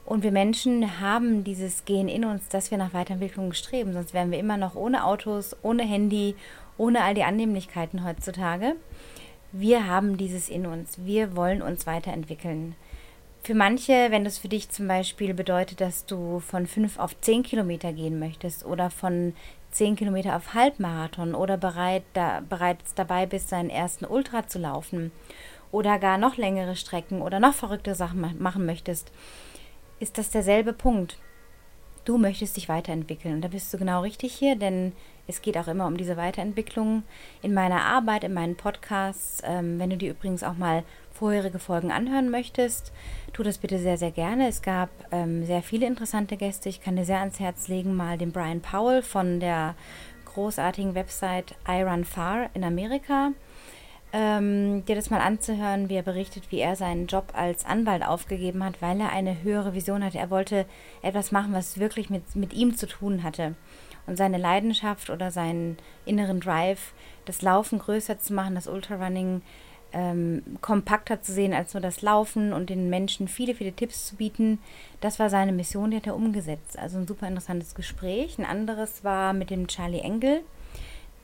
Und 0.08 0.22
wir 0.22 0.32
Menschen 0.32 1.02
haben 1.02 1.44
dieses 1.44 1.84
Gen 1.84 2.08
in 2.08 2.24
uns, 2.24 2.48
dass 2.48 2.70
wir 2.70 2.78
nach 2.78 2.94
Weiterentwicklung 2.94 3.52
streben. 3.52 3.92
Sonst 3.92 4.14
wären 4.14 4.30
wir 4.30 4.38
immer 4.38 4.56
noch 4.56 4.74
ohne 4.74 5.04
Autos, 5.04 5.54
ohne 5.60 5.82
Handy, 5.82 6.34
ohne 6.78 7.02
all 7.02 7.12
die 7.12 7.24
Annehmlichkeiten 7.24 8.06
heutzutage. 8.06 8.76
Wir 9.52 9.86
haben 9.86 10.16
dieses 10.16 10.48
in 10.48 10.64
uns. 10.64 10.96
Wir 11.04 11.36
wollen 11.36 11.60
uns 11.60 11.86
weiterentwickeln. 11.86 12.74
Für 13.42 13.52
manche, 13.52 14.06
wenn 14.08 14.24
das 14.24 14.38
für 14.38 14.48
dich 14.48 14.70
zum 14.70 14.88
Beispiel 14.88 15.34
bedeutet, 15.34 15.82
dass 15.82 16.06
du 16.06 16.40
von 16.40 16.66
5 16.66 16.98
auf 16.98 17.14
10 17.20 17.42
Kilometer 17.42 17.92
gehen 17.92 18.18
möchtest 18.18 18.64
oder 18.64 18.88
von 18.88 19.34
10 19.72 19.96
Kilometer 19.96 20.36
auf 20.36 20.54
Halbmarathon 20.54 21.34
oder 21.34 21.58
bereit, 21.58 22.04
da, 22.14 22.40
bereits 22.48 22.94
dabei 22.94 23.26
bist, 23.26 23.52
deinen 23.52 23.68
ersten 23.68 24.06
Ultra 24.06 24.46
zu 24.46 24.58
laufen 24.58 25.12
oder 25.70 25.98
gar 25.98 26.16
noch 26.16 26.38
längere 26.38 26.76
Strecken 26.76 27.20
oder 27.20 27.40
noch 27.40 27.52
verrückte 27.52 27.94
Sachen 27.94 28.38
machen 28.38 28.64
möchtest, 28.64 29.12
ist 30.00 30.18
das 30.18 30.30
derselbe 30.30 30.72
Punkt. 30.72 31.18
Du 32.04 32.16
möchtest 32.16 32.56
dich 32.56 32.68
weiterentwickeln 32.68 33.34
und 33.34 33.42
da 33.42 33.48
bist 33.48 33.72
du 33.72 33.76
genau 33.76 34.00
richtig 34.00 34.32
hier, 34.32 34.56
denn 34.56 34.92
es 35.26 35.42
geht 35.42 35.58
auch 35.58 35.68
immer 35.68 35.86
um 35.86 35.98
diese 35.98 36.16
Weiterentwicklung 36.16 37.02
in 37.42 37.52
meiner 37.52 37.82
Arbeit, 37.82 38.24
in 38.24 38.32
meinen 38.32 38.56
Podcasts. 38.56 39.42
Ähm, 39.44 39.78
wenn 39.78 39.90
du 39.90 39.98
dir 39.98 40.12
übrigens 40.12 40.42
auch 40.42 40.56
mal 40.56 40.84
vorherige 41.12 41.58
Folgen 41.58 41.92
anhören 41.92 42.30
möchtest, 42.30 42.92
tu 43.34 43.42
das 43.42 43.58
bitte 43.58 43.78
sehr, 43.78 43.98
sehr 43.98 44.10
gerne. 44.10 44.48
Es 44.48 44.62
gab 44.62 44.88
ähm, 45.12 45.44
sehr 45.44 45.62
viele 45.62 45.86
interessante 45.86 46.38
Gäste. 46.38 46.70
Ich 46.70 46.80
kann 46.80 46.96
dir 46.96 47.04
sehr 47.04 47.18
ans 47.18 47.40
Herz 47.40 47.68
legen, 47.68 47.94
mal 47.94 48.16
den 48.16 48.32
Brian 48.32 48.62
Powell 48.62 49.02
von 49.02 49.38
der 49.38 49.74
großartigen 50.24 50.94
Website 50.94 51.56
I 51.68 51.82
Run 51.82 52.04
Far 52.06 52.48
in 52.54 52.64
Amerika 52.64 53.32
ähm, 54.12 54.84
dir 54.86 54.94
das 54.94 55.10
mal 55.10 55.20
anzuhören, 55.20 55.88
wie 55.88 55.96
er 55.96 56.02
berichtet, 56.02 56.50
wie 56.50 56.60
er 56.60 56.76
seinen 56.76 57.06
Job 57.06 57.32
als 57.34 57.64
Anwalt 57.66 58.04
aufgegeben 58.04 58.64
hat, 58.64 58.80
weil 58.80 59.00
er 59.00 59.12
eine 59.12 59.42
höhere 59.42 59.74
Vision 59.74 60.02
hatte. 60.02 60.18
Er 60.18 60.30
wollte 60.30 60.66
etwas 61.02 61.30
machen, 61.32 61.52
was 61.52 61.78
wirklich 61.78 62.08
mit, 62.08 62.34
mit 62.34 62.52
ihm 62.54 62.76
zu 62.76 62.86
tun 62.86 63.22
hatte. 63.22 63.54
Und 64.06 64.16
seine 64.16 64.38
Leidenschaft 64.38 65.10
oder 65.10 65.30
seinen 65.30 65.76
inneren 66.06 66.40
Drive, 66.40 66.92
das 67.26 67.42
Laufen 67.42 67.78
größer 67.78 68.18
zu 68.18 68.32
machen, 68.32 68.54
das 68.54 68.66
Ultrarunning 68.66 69.42
ähm, 69.92 70.42
kompakter 70.60 71.20
zu 71.22 71.32
sehen 71.32 71.52
als 71.52 71.74
nur 71.74 71.82
das 71.82 72.00
Laufen 72.00 72.52
und 72.52 72.70
den 72.70 72.88
Menschen 72.88 73.28
viele, 73.28 73.54
viele 73.54 73.72
Tipps 73.72 74.06
zu 74.06 74.16
bieten, 74.16 74.58
das 75.00 75.18
war 75.18 75.30
seine 75.30 75.52
Mission, 75.52 75.90
die 75.90 75.98
hat 75.98 76.06
er 76.06 76.16
umgesetzt. 76.16 76.78
Also 76.78 76.98
ein 76.98 77.06
super 77.06 77.28
interessantes 77.28 77.74
Gespräch. 77.74 78.38
Ein 78.38 78.46
anderes 78.46 79.04
war 79.04 79.32
mit 79.34 79.50
dem 79.50 79.66
Charlie 79.66 80.00
Engel 80.00 80.42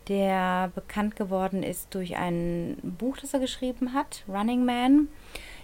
der 0.08 0.70
bekannt 0.74 1.16
geworden 1.16 1.62
ist 1.62 1.94
durch 1.94 2.16
ein 2.16 2.76
Buch, 2.82 3.16
das 3.16 3.34
er 3.34 3.40
geschrieben 3.40 3.92
hat, 3.92 4.24
Running 4.28 4.64
Man. 4.64 5.08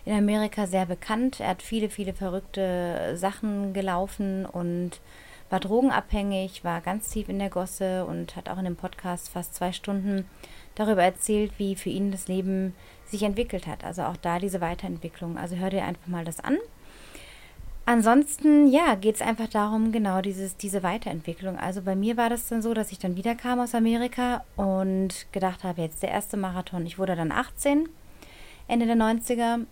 In 0.06 0.14
Amerika 0.16 0.66
sehr 0.66 0.86
bekannt. 0.86 1.40
Er 1.40 1.48
hat 1.48 1.62
viele, 1.62 1.90
viele 1.90 2.14
verrückte 2.14 3.16
Sachen 3.16 3.74
gelaufen 3.74 4.46
und 4.46 5.00
war 5.50 5.60
drogenabhängig, 5.60 6.64
war 6.64 6.80
ganz 6.80 7.10
tief 7.10 7.28
in 7.28 7.38
der 7.38 7.50
Gosse 7.50 8.06
und 8.06 8.36
hat 8.36 8.48
auch 8.48 8.58
in 8.58 8.64
dem 8.64 8.76
Podcast 8.76 9.28
fast 9.28 9.54
zwei 9.54 9.72
Stunden 9.72 10.24
darüber 10.74 11.02
erzählt, 11.02 11.52
wie 11.58 11.76
für 11.76 11.90
ihn 11.90 12.12
das 12.12 12.28
Leben 12.28 12.74
sich 13.04 13.24
entwickelt 13.24 13.66
hat. 13.66 13.84
Also 13.84 14.02
auch 14.02 14.16
da 14.16 14.38
diese 14.38 14.60
Weiterentwicklung. 14.60 15.36
Also 15.36 15.56
hör 15.56 15.70
dir 15.70 15.84
einfach 15.84 16.06
mal 16.06 16.24
das 16.24 16.40
an. 16.40 16.56
Ansonsten, 17.90 18.68
ja, 18.68 18.94
geht 18.94 19.16
es 19.16 19.20
einfach 19.20 19.48
darum, 19.48 19.90
genau 19.90 20.20
dieses, 20.20 20.56
diese 20.56 20.84
Weiterentwicklung. 20.84 21.58
Also 21.58 21.82
bei 21.82 21.96
mir 21.96 22.16
war 22.16 22.30
das 22.30 22.46
dann 22.46 22.62
so, 22.62 22.72
dass 22.72 22.92
ich 22.92 23.00
dann 23.00 23.16
wieder 23.16 23.34
kam 23.34 23.58
aus 23.58 23.74
Amerika 23.74 24.44
und 24.54 25.26
gedacht 25.32 25.64
habe, 25.64 25.82
jetzt 25.82 26.04
der 26.04 26.12
erste 26.12 26.36
Marathon. 26.36 26.86
Ich 26.86 27.00
wurde 27.00 27.16
dann 27.16 27.32
18, 27.32 27.88
Ende 28.68 28.86
der 28.86 28.94
90er 28.94 29.66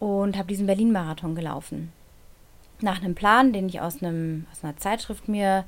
und 0.00 0.38
habe 0.38 0.48
diesen 0.48 0.66
Berlin-Marathon 0.66 1.34
gelaufen. 1.34 1.92
Nach 2.80 3.02
einem 3.02 3.14
Plan, 3.14 3.52
den 3.52 3.68
ich 3.68 3.82
aus, 3.82 4.02
einem, 4.02 4.46
aus 4.50 4.64
einer 4.64 4.78
Zeitschrift 4.78 5.28
mir 5.28 5.66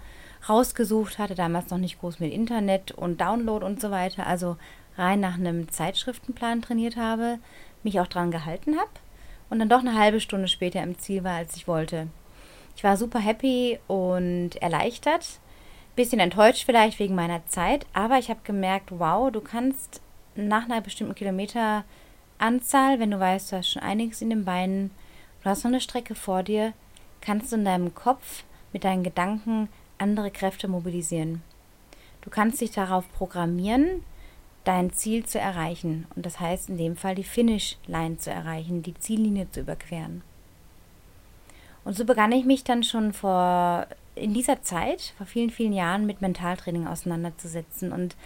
rausgesucht 0.49 1.19
hatte, 1.19 1.35
damals 1.35 1.69
noch 1.69 1.77
nicht 1.77 2.01
groß 2.01 2.21
mit 2.21 2.33
Internet 2.33 2.93
und 2.93 3.21
Download 3.21 3.63
und 3.63 3.83
so 3.83 3.91
weiter, 3.91 4.27
also 4.27 4.57
rein 4.97 5.21
nach 5.21 5.35
einem 5.35 5.71
Zeitschriftenplan 5.71 6.63
trainiert 6.63 6.97
habe, 6.97 7.39
mich 7.83 8.01
auch 8.01 8.07
dran 8.07 8.31
gehalten 8.31 8.79
habe 8.79 8.89
und 9.51 9.59
dann 9.59 9.69
doch 9.69 9.81
eine 9.81 9.99
halbe 9.99 10.21
Stunde 10.21 10.49
später 10.49 10.83
im 10.83 10.99
Ziel 10.99 11.25
war, 11.25 11.37
als 11.37 11.57
ich 11.57 11.69
wollte. 11.69 12.09
Ich 12.77 12.85
war 12.85 12.97
super 12.97 13.19
happy 13.19 13.79
und 13.87 14.57
erleichtert, 14.57 15.41
bisschen 15.95 16.21
enttäuscht 16.21 16.65
vielleicht 16.67 16.99
wegen 16.99 17.15
meiner 17.15 17.47
Zeit, 17.47 17.87
aber 17.95 18.19
ich 18.19 18.29
habe 18.29 18.41
gemerkt, 18.45 18.91
wow, 18.91 19.33
du 19.33 19.41
kannst 19.41 20.03
nach 20.35 20.65
einer 20.65 20.83
bestimmten 20.83 21.15
Kilometeranzahl, 21.15 22.99
wenn 22.99 23.11
du 23.11 23.19
weißt, 23.19 23.51
du 23.51 23.57
hast 23.57 23.71
schon 23.71 23.83
einiges 23.83 24.21
in 24.21 24.31
den 24.31 24.45
Beinen, 24.45 24.91
du 25.43 25.49
hast 25.49 25.65
noch 25.65 25.71
eine 25.71 25.81
Strecke 25.81 26.15
vor 26.15 26.43
dir, 26.43 26.75
kannst 27.23 27.51
du 27.51 27.57
in 27.57 27.65
deinem 27.65 27.95
Kopf 27.95 28.45
mit 28.73 28.85
deinen 28.85 29.05
Gedanken 29.05 29.69
andere 29.97 30.31
Kräfte 30.31 30.69
mobilisieren. 30.69 31.43
Du 32.21 32.29
kannst 32.29 32.61
dich 32.61 32.73
darauf 32.73 33.11
programmieren, 33.15 34.05
dein 34.67 34.93
Ziel 34.93 35.25
zu 35.25 35.39
erreichen. 35.39 36.07
Und 36.15 36.27
das 36.27 36.41
heißt 36.41 36.69
in 36.69 36.77
dem 36.77 36.97
Fall 36.97 37.15
die 37.15 37.25
Finish-Line 37.25 38.19
zu 38.19 38.31
erreichen, 38.31 38.83
die 38.83 38.95
Ziellinie 38.95 39.51
zu 39.51 39.61
überqueren. 39.61 40.23
Und 41.85 41.97
so 41.97 42.05
begann 42.05 42.33
ich 42.33 42.45
mich 42.45 42.65
dann 42.65 42.83
schon 42.83 43.13
vor 43.13 43.87
in 44.17 44.35
dieser 44.35 44.63
Zeit, 44.63 45.15
vor 45.17 45.27
vielen, 45.27 45.51
vielen 45.51 45.73
Jahren, 45.73 46.05
mit 46.05 46.21
Mentaltraining 46.21 46.87
auseinanderzusetzen 46.87 47.93
und 47.93 48.17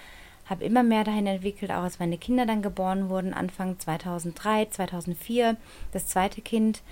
habe 0.47 0.65
immer 0.65 0.83
mehr 0.83 1.05
dahin 1.05 1.27
entwickelt, 1.27 1.71
auch 1.71 1.83
als 1.83 1.99
meine 1.99 2.17
Kinder 2.17 2.47
dann 2.47 2.63
geboren 2.63 3.09
wurden, 3.09 3.35
Anfang 3.35 3.79
2003, 3.79 4.67
2004, 4.67 5.57
das 5.93 6.07
zweite 6.07 6.41
Kind, 6.41 6.83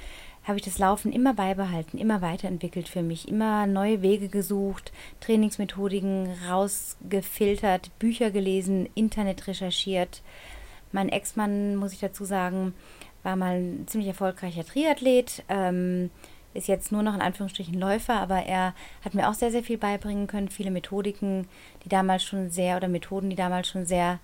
habe 0.49 0.59
ich 0.59 0.65
das 0.65 0.79
Laufen 0.79 1.13
immer 1.13 1.35
beibehalten, 1.35 1.99
immer 1.99 2.23
weiterentwickelt 2.23 2.89
für 2.89 3.03
mich, 3.03 3.29
immer 3.29 3.67
neue 3.67 4.01
Wege 4.01 4.29
gesucht, 4.29 4.93
Trainingsmethodiken 5.21 6.31
rausgefiltert, 6.49 7.97
Bücher 7.99 8.31
gelesen, 8.31 8.89
Internet 8.95 9.47
recherchiert. 9.47 10.23
Mein 10.91 11.11
Ex-Mann, 11.11 11.77
muss 11.77 11.93
ich 11.93 12.01
dazu 12.01 12.25
sagen, 12.25 12.73
war 13.23 13.37
mal 13.37 13.57
ein 13.57 13.85
ziemlich 13.89 14.09
erfolgreicher 14.09 14.65
Triathlet, 14.65 15.45
ähm, 15.51 16.11
ist 16.55 16.67
jetzt 16.67 16.93
nur 16.93 17.03
noch 17.03 17.15
in 17.15 17.21
Anführungsstrichen 17.21 17.79
Läufer, 17.79 18.15
aber 18.15 18.39
er 18.39 18.75
hat 19.05 19.13
mir 19.13 19.29
auch 19.29 19.35
sehr, 19.35 19.51
sehr 19.51 19.63
viel 19.63 19.77
beibringen 19.77 20.29
können, 20.29 20.49
viele 20.49 20.71
Methodiken, 20.71 21.47
die 21.85 21.91
damals 21.91 22.25
schon 22.25 22.49
sehr, 22.49 22.79
oder 22.79 22.89
Methoden, 22.89 23.29
die 23.29 23.37
damals 23.37 23.69
schon 23.69 23.85
sehr 23.85 24.19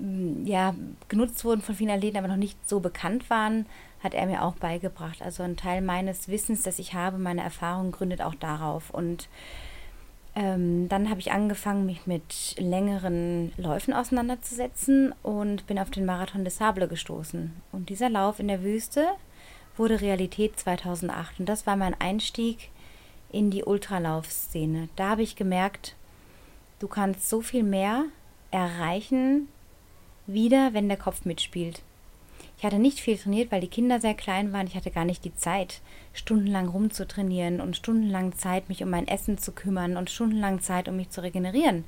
mm, 0.00 0.46
ja, 0.46 0.74
genutzt 1.06 1.44
wurden 1.44 1.62
von 1.62 1.76
vielen 1.76 1.90
Athleten, 1.90 2.16
aber 2.16 2.26
noch 2.26 2.34
nicht 2.34 2.68
so 2.68 2.80
bekannt 2.80 3.30
waren, 3.30 3.66
hat 4.04 4.14
er 4.14 4.26
mir 4.26 4.42
auch 4.42 4.54
beigebracht. 4.56 5.22
Also 5.22 5.42
ein 5.42 5.56
Teil 5.56 5.80
meines 5.80 6.28
Wissens, 6.28 6.62
das 6.62 6.78
ich 6.78 6.94
habe, 6.94 7.18
meine 7.18 7.42
Erfahrung 7.42 7.90
gründet 7.90 8.22
auch 8.22 8.34
darauf. 8.36 8.90
Und 8.90 9.28
Ähm, 10.36 10.88
dann 10.88 11.10
habe 11.10 11.20
ich 11.20 11.30
angefangen, 11.30 11.86
mich 11.86 12.08
mit 12.08 12.56
längeren 12.58 13.52
Läufen 13.56 13.94
auseinanderzusetzen 13.94 15.14
und 15.22 15.64
bin 15.68 15.78
auf 15.78 15.90
den 15.90 16.04
Marathon 16.04 16.44
des 16.44 16.56
Sable 16.56 16.88
gestoßen. 16.88 17.52
Und 17.70 17.88
dieser 17.88 18.10
Lauf 18.10 18.40
in 18.40 18.48
der 18.48 18.64
Wüste 18.64 19.06
wurde 19.76 20.00
Realität 20.00 20.58
2008. 20.58 21.38
Und 21.38 21.48
das 21.48 21.68
war 21.68 21.76
mein 21.76 21.94
Einstieg 22.00 22.70
in 23.30 23.52
die 23.52 23.62
Ultralaufszene. 23.62 24.88
Da 24.96 25.10
habe 25.10 25.22
ich 25.22 25.36
gemerkt, 25.36 25.94
du 26.80 26.88
kannst 26.88 27.28
so 27.28 27.40
viel 27.40 27.62
mehr 27.62 28.02
erreichen, 28.50 29.46
wieder, 30.26 30.74
wenn 30.74 30.88
der 30.88 30.98
Kopf 30.98 31.24
mitspielt. 31.24 31.82
Ich 32.56 32.64
hatte 32.64 32.78
nicht 32.78 33.00
viel 33.00 33.18
trainiert, 33.18 33.50
weil 33.52 33.60
die 33.60 33.68
Kinder 33.68 34.00
sehr 34.00 34.14
klein 34.14 34.52
waren. 34.52 34.66
Ich 34.66 34.76
hatte 34.76 34.90
gar 34.90 35.04
nicht 35.04 35.24
die 35.24 35.34
Zeit, 35.34 35.80
stundenlang 36.12 36.68
rumzutrainieren 36.68 37.60
und 37.60 37.76
stundenlang 37.76 38.32
Zeit, 38.36 38.68
mich 38.68 38.82
um 38.82 38.90
mein 38.90 39.08
Essen 39.08 39.38
zu 39.38 39.52
kümmern 39.52 39.96
und 39.96 40.10
stundenlang 40.10 40.60
Zeit, 40.60 40.88
um 40.88 40.96
mich 40.96 41.10
zu 41.10 41.22
regenerieren. 41.22 41.84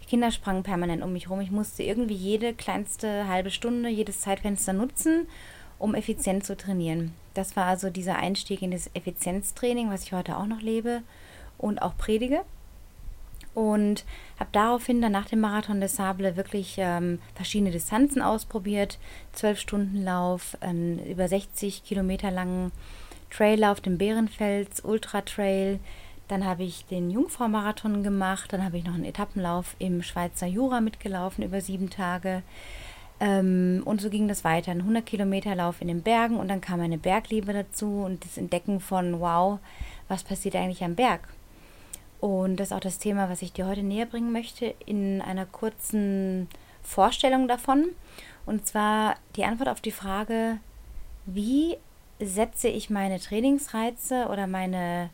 Die 0.00 0.06
Kinder 0.06 0.30
sprangen 0.30 0.62
permanent 0.62 1.02
um 1.02 1.12
mich 1.12 1.28
rum. 1.28 1.40
Ich 1.40 1.50
musste 1.50 1.82
irgendwie 1.82 2.14
jede 2.14 2.54
kleinste 2.54 3.28
halbe 3.28 3.50
Stunde, 3.50 3.90
jedes 3.90 4.20
Zeitfenster 4.20 4.72
nutzen, 4.72 5.26
um 5.78 5.94
effizient 5.94 6.44
zu 6.44 6.56
trainieren. 6.56 7.12
Das 7.34 7.54
war 7.54 7.66
also 7.66 7.90
dieser 7.90 8.16
Einstieg 8.16 8.62
in 8.62 8.70
das 8.70 8.90
Effizienztraining, 8.94 9.90
was 9.90 10.04
ich 10.04 10.12
heute 10.12 10.36
auch 10.36 10.46
noch 10.46 10.62
lebe 10.62 11.02
und 11.58 11.82
auch 11.82 11.96
predige 11.96 12.42
und 13.58 14.04
habe 14.38 14.50
daraufhin 14.52 15.02
dann 15.02 15.10
nach 15.10 15.26
dem 15.26 15.40
Marathon 15.40 15.80
des 15.80 15.96
Sable 15.96 16.36
wirklich 16.36 16.76
ähm, 16.78 17.18
verschiedene 17.34 17.72
Distanzen 17.72 18.22
ausprobiert. 18.22 19.00
Zwölf 19.32 19.58
Stunden 19.58 20.04
Lauf, 20.04 20.56
einen 20.60 21.04
über 21.04 21.26
60 21.26 21.82
Kilometer 21.82 22.30
langen 22.30 22.70
Traillauf, 23.30 23.80
den 23.80 23.98
Bärenfels, 23.98 24.84
Ultra 24.84 25.22
Trail. 25.22 25.80
Dann 26.28 26.44
habe 26.44 26.62
ich 26.62 26.84
den 26.84 27.10
Jungfrau-Marathon 27.10 28.04
gemacht. 28.04 28.52
Dann 28.52 28.62
habe 28.64 28.78
ich 28.78 28.84
noch 28.84 28.94
einen 28.94 29.04
Etappenlauf 29.04 29.74
im 29.80 30.04
Schweizer 30.04 30.46
Jura 30.46 30.80
mitgelaufen 30.80 31.42
über 31.42 31.60
sieben 31.60 31.90
Tage. 31.90 32.42
Ähm, 33.18 33.82
und 33.84 34.00
so 34.00 34.08
ging 34.08 34.28
das 34.28 34.44
weiter. 34.44 34.70
Ein 34.70 34.82
100 34.82 35.04
Kilometer 35.04 35.56
Lauf 35.56 35.80
in 35.80 35.88
den 35.88 36.02
Bergen 36.02 36.36
und 36.36 36.46
dann 36.46 36.60
kam 36.60 36.78
eine 36.78 36.98
Bergliebe 36.98 37.52
dazu 37.52 38.04
und 38.04 38.24
das 38.24 38.38
Entdecken 38.38 38.78
von, 38.78 39.18
wow, 39.18 39.58
was 40.06 40.22
passiert 40.22 40.54
eigentlich 40.54 40.84
am 40.84 40.94
Berg? 40.94 41.22
Und 42.20 42.56
das 42.56 42.68
ist 42.68 42.72
auch 42.72 42.80
das 42.80 42.98
Thema, 42.98 43.28
was 43.28 43.42
ich 43.42 43.52
dir 43.52 43.66
heute 43.66 43.82
näher 43.82 44.06
bringen 44.06 44.32
möchte, 44.32 44.74
in 44.86 45.22
einer 45.22 45.46
kurzen 45.46 46.48
Vorstellung 46.82 47.46
davon. 47.46 47.86
Und 48.46 48.66
zwar 48.66 49.16
die 49.36 49.44
Antwort 49.44 49.68
auf 49.68 49.80
die 49.80 49.92
Frage, 49.92 50.58
wie 51.26 51.76
setze 52.20 52.68
ich 52.68 52.90
meine 52.90 53.20
Trainingsreize 53.20 54.26
oder 54.28 54.46
meine, 54.46 55.10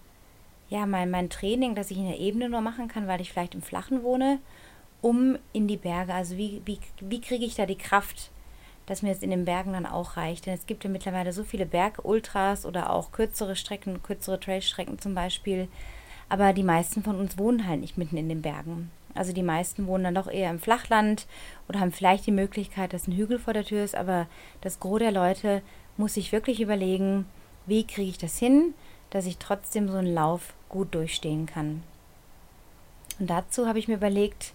ja, 0.71 0.87
mein, 0.87 1.11
mein 1.11 1.29
Training, 1.29 1.75
das 1.75 1.91
ich 1.91 1.99
in 1.99 2.09
der 2.09 2.21
Ebene 2.21 2.49
nur 2.49 2.63
machen 2.63 2.89
kann, 2.89 3.07
weil 3.07 3.21
ich 3.21 3.31
vielleicht 3.31 3.55
im 3.55 3.63
Flachen 3.63 4.03
wohne, 4.03 4.39
um 5.03 5.37
in 5.53 5.69
die 5.69 5.77
Berge. 5.77 6.15
Also 6.15 6.37
wie, 6.39 6.63
wie, 6.65 6.79
wie 7.01 7.21
kriege 7.21 7.45
ich 7.45 7.55
da 7.55 7.67
die 7.67 7.77
Kraft, 7.77 8.31
dass 8.87 9.03
mir 9.03 9.13
es 9.13 9.23
in 9.23 9.31
den 9.31 9.45
Bergen 9.45 9.75
dann 9.75 9.85
auch 9.85 10.17
reicht? 10.17 10.47
Denn 10.47 10.55
es 10.55 10.67
gibt 10.67 10.85
ja 10.85 10.91
mittlerweile 10.91 11.33
so 11.33 11.45
viele 11.45 11.67
Bergultras 11.67 12.65
oder 12.65 12.91
auch 12.91 13.13
kürzere 13.13 13.57
Strecken, 13.57 14.03
kürzere 14.03 14.41
Trailstrecken 14.41 14.99
zum 14.99 15.15
Beispiel, 15.15 15.69
aber 16.29 16.53
die 16.53 16.63
meisten 16.63 17.03
von 17.03 17.17
uns 17.17 17.39
wohnen 17.39 17.67
halt 17.67 17.81
nicht 17.81 17.99
mitten 17.99 18.17
in 18.17 18.29
den 18.29 18.43
Bergen. 18.43 18.91
Also 19.15 19.33
die 19.33 19.43
meisten 19.43 19.87
wohnen 19.87 20.05
dann 20.05 20.15
doch 20.17 20.29
eher 20.29 20.51
im 20.51 20.59
Flachland 20.59 21.27
oder 21.69 21.81
haben 21.81 21.93
vielleicht 21.93 22.27
die 22.27 22.33
Möglichkeit, 22.33 22.93
dass 22.93 23.07
ein 23.07 23.17
Hügel 23.17 23.39
vor 23.39 23.55
der 23.55 23.65
Tür 23.65 23.85
ist, 23.85 23.95
aber 23.95 24.27
das 24.61 24.81
Gros 24.81 24.99
der 24.99 25.13
Leute 25.13 25.63
muss 25.97 26.15
sich 26.15 26.33
wirklich 26.33 26.61
überlegen, 26.61 27.27
wie 27.67 27.87
kriege 27.87 28.11
ich 28.11 28.19
das 28.19 28.39
hin, 28.39 28.75
dass 29.11 29.27
ich 29.27 29.39
trotzdem 29.39 29.89
so 29.89 29.97
einen 29.97 30.13
Lauf 30.13 30.55
gut 30.69 30.95
durchstehen 30.95 31.47
kann. 31.47 31.85
Und 33.21 33.31
dazu 33.31 33.69
habe 33.69 33.79
ich 33.79 33.87
mir 33.87 33.95
überlegt, 33.95 34.53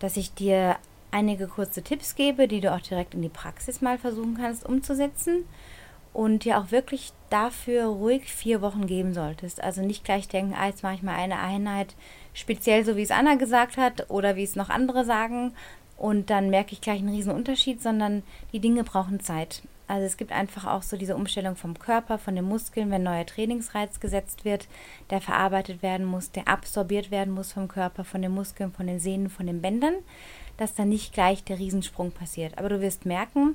dass 0.00 0.16
ich 0.16 0.34
dir 0.34 0.76
einige 1.12 1.46
kurze 1.46 1.82
Tipps 1.82 2.16
gebe, 2.16 2.48
die 2.48 2.60
du 2.60 2.74
auch 2.74 2.80
direkt 2.80 3.14
in 3.14 3.22
die 3.22 3.28
Praxis 3.28 3.80
mal 3.80 3.96
versuchen 3.96 4.36
kannst 4.36 4.66
umzusetzen 4.66 5.44
und 6.16 6.44
dir 6.44 6.58
auch 6.58 6.70
wirklich 6.70 7.12
dafür 7.28 7.84
ruhig 7.84 8.32
vier 8.32 8.62
Wochen 8.62 8.86
geben 8.86 9.12
solltest. 9.12 9.62
Also 9.62 9.82
nicht 9.82 10.02
gleich 10.02 10.28
denken, 10.28 10.54
ah, 10.58 10.66
jetzt 10.66 10.82
mache 10.82 10.94
ich 10.94 11.02
mal 11.02 11.14
eine 11.14 11.38
Einheit 11.38 11.94
speziell 12.32 12.86
so, 12.86 12.96
wie 12.96 13.02
es 13.02 13.10
Anna 13.10 13.34
gesagt 13.34 13.76
hat 13.76 14.08
oder 14.08 14.34
wie 14.34 14.42
es 14.42 14.56
noch 14.56 14.70
andere 14.70 15.04
sagen 15.04 15.52
und 15.98 16.30
dann 16.30 16.48
merke 16.48 16.72
ich 16.72 16.80
gleich 16.80 17.00
einen 17.00 17.14
riesen 17.14 17.32
Unterschied, 17.32 17.82
sondern 17.82 18.22
die 18.54 18.60
Dinge 18.60 18.82
brauchen 18.82 19.20
Zeit. 19.20 19.60
Also 19.88 20.06
es 20.06 20.16
gibt 20.16 20.32
einfach 20.32 20.64
auch 20.64 20.82
so 20.82 20.96
diese 20.96 21.16
Umstellung 21.16 21.54
vom 21.54 21.78
Körper, 21.78 22.16
von 22.16 22.34
den 22.34 22.46
Muskeln, 22.46 22.90
wenn 22.90 23.02
neuer 23.02 23.26
Trainingsreiz 23.26 24.00
gesetzt 24.00 24.46
wird, 24.46 24.68
der 25.10 25.20
verarbeitet 25.20 25.82
werden 25.82 26.06
muss, 26.06 26.30
der 26.30 26.48
absorbiert 26.48 27.10
werden 27.10 27.34
muss 27.34 27.52
vom 27.52 27.68
Körper, 27.68 28.04
von 28.04 28.22
den 28.22 28.32
Muskeln, 28.32 28.72
von 28.72 28.86
den 28.86 29.00
Sehnen, 29.00 29.28
von 29.28 29.46
den 29.46 29.60
Bändern, 29.60 29.96
dass 30.56 30.74
dann 30.74 30.88
nicht 30.88 31.12
gleich 31.12 31.44
der 31.44 31.58
Riesensprung 31.58 32.10
passiert. 32.10 32.56
Aber 32.56 32.70
du 32.70 32.80
wirst 32.80 33.04
merken, 33.04 33.54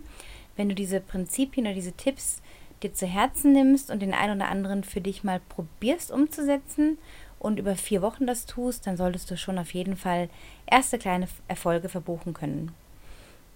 wenn 0.56 0.70
du 0.70 0.76
diese 0.76 1.00
Prinzipien 1.00 1.66
oder 1.66 1.76
diese 1.76 1.94
Tipps 1.94 2.42
dir 2.82 2.94
zu 2.94 3.06
Herzen 3.06 3.54
nimmst 3.54 3.92
und 3.92 4.02
den 4.02 4.14
einen 4.14 4.38
oder 4.38 4.50
anderen 4.50 4.84
für 4.84 5.02
dich 5.02 5.24
mal 5.24 5.40
probierst 5.50 6.12
umzusetzen 6.12 6.98
und 7.40 7.60
über 7.60 7.76
vier 7.76 8.02
Wochen 8.02 8.28
das 8.28 8.46
tust, 8.46 8.86
dann 8.86 8.98
solltest 8.98 9.30
du 9.32 9.38
schon 9.38 9.58
auf 9.58 9.74
jeden 9.74 9.98
Fall 9.98 10.30
erste 10.68 11.00
kleine 11.00 11.28
Erfolge 11.48 11.90
verbuchen 11.90 12.34
können. 12.34 12.72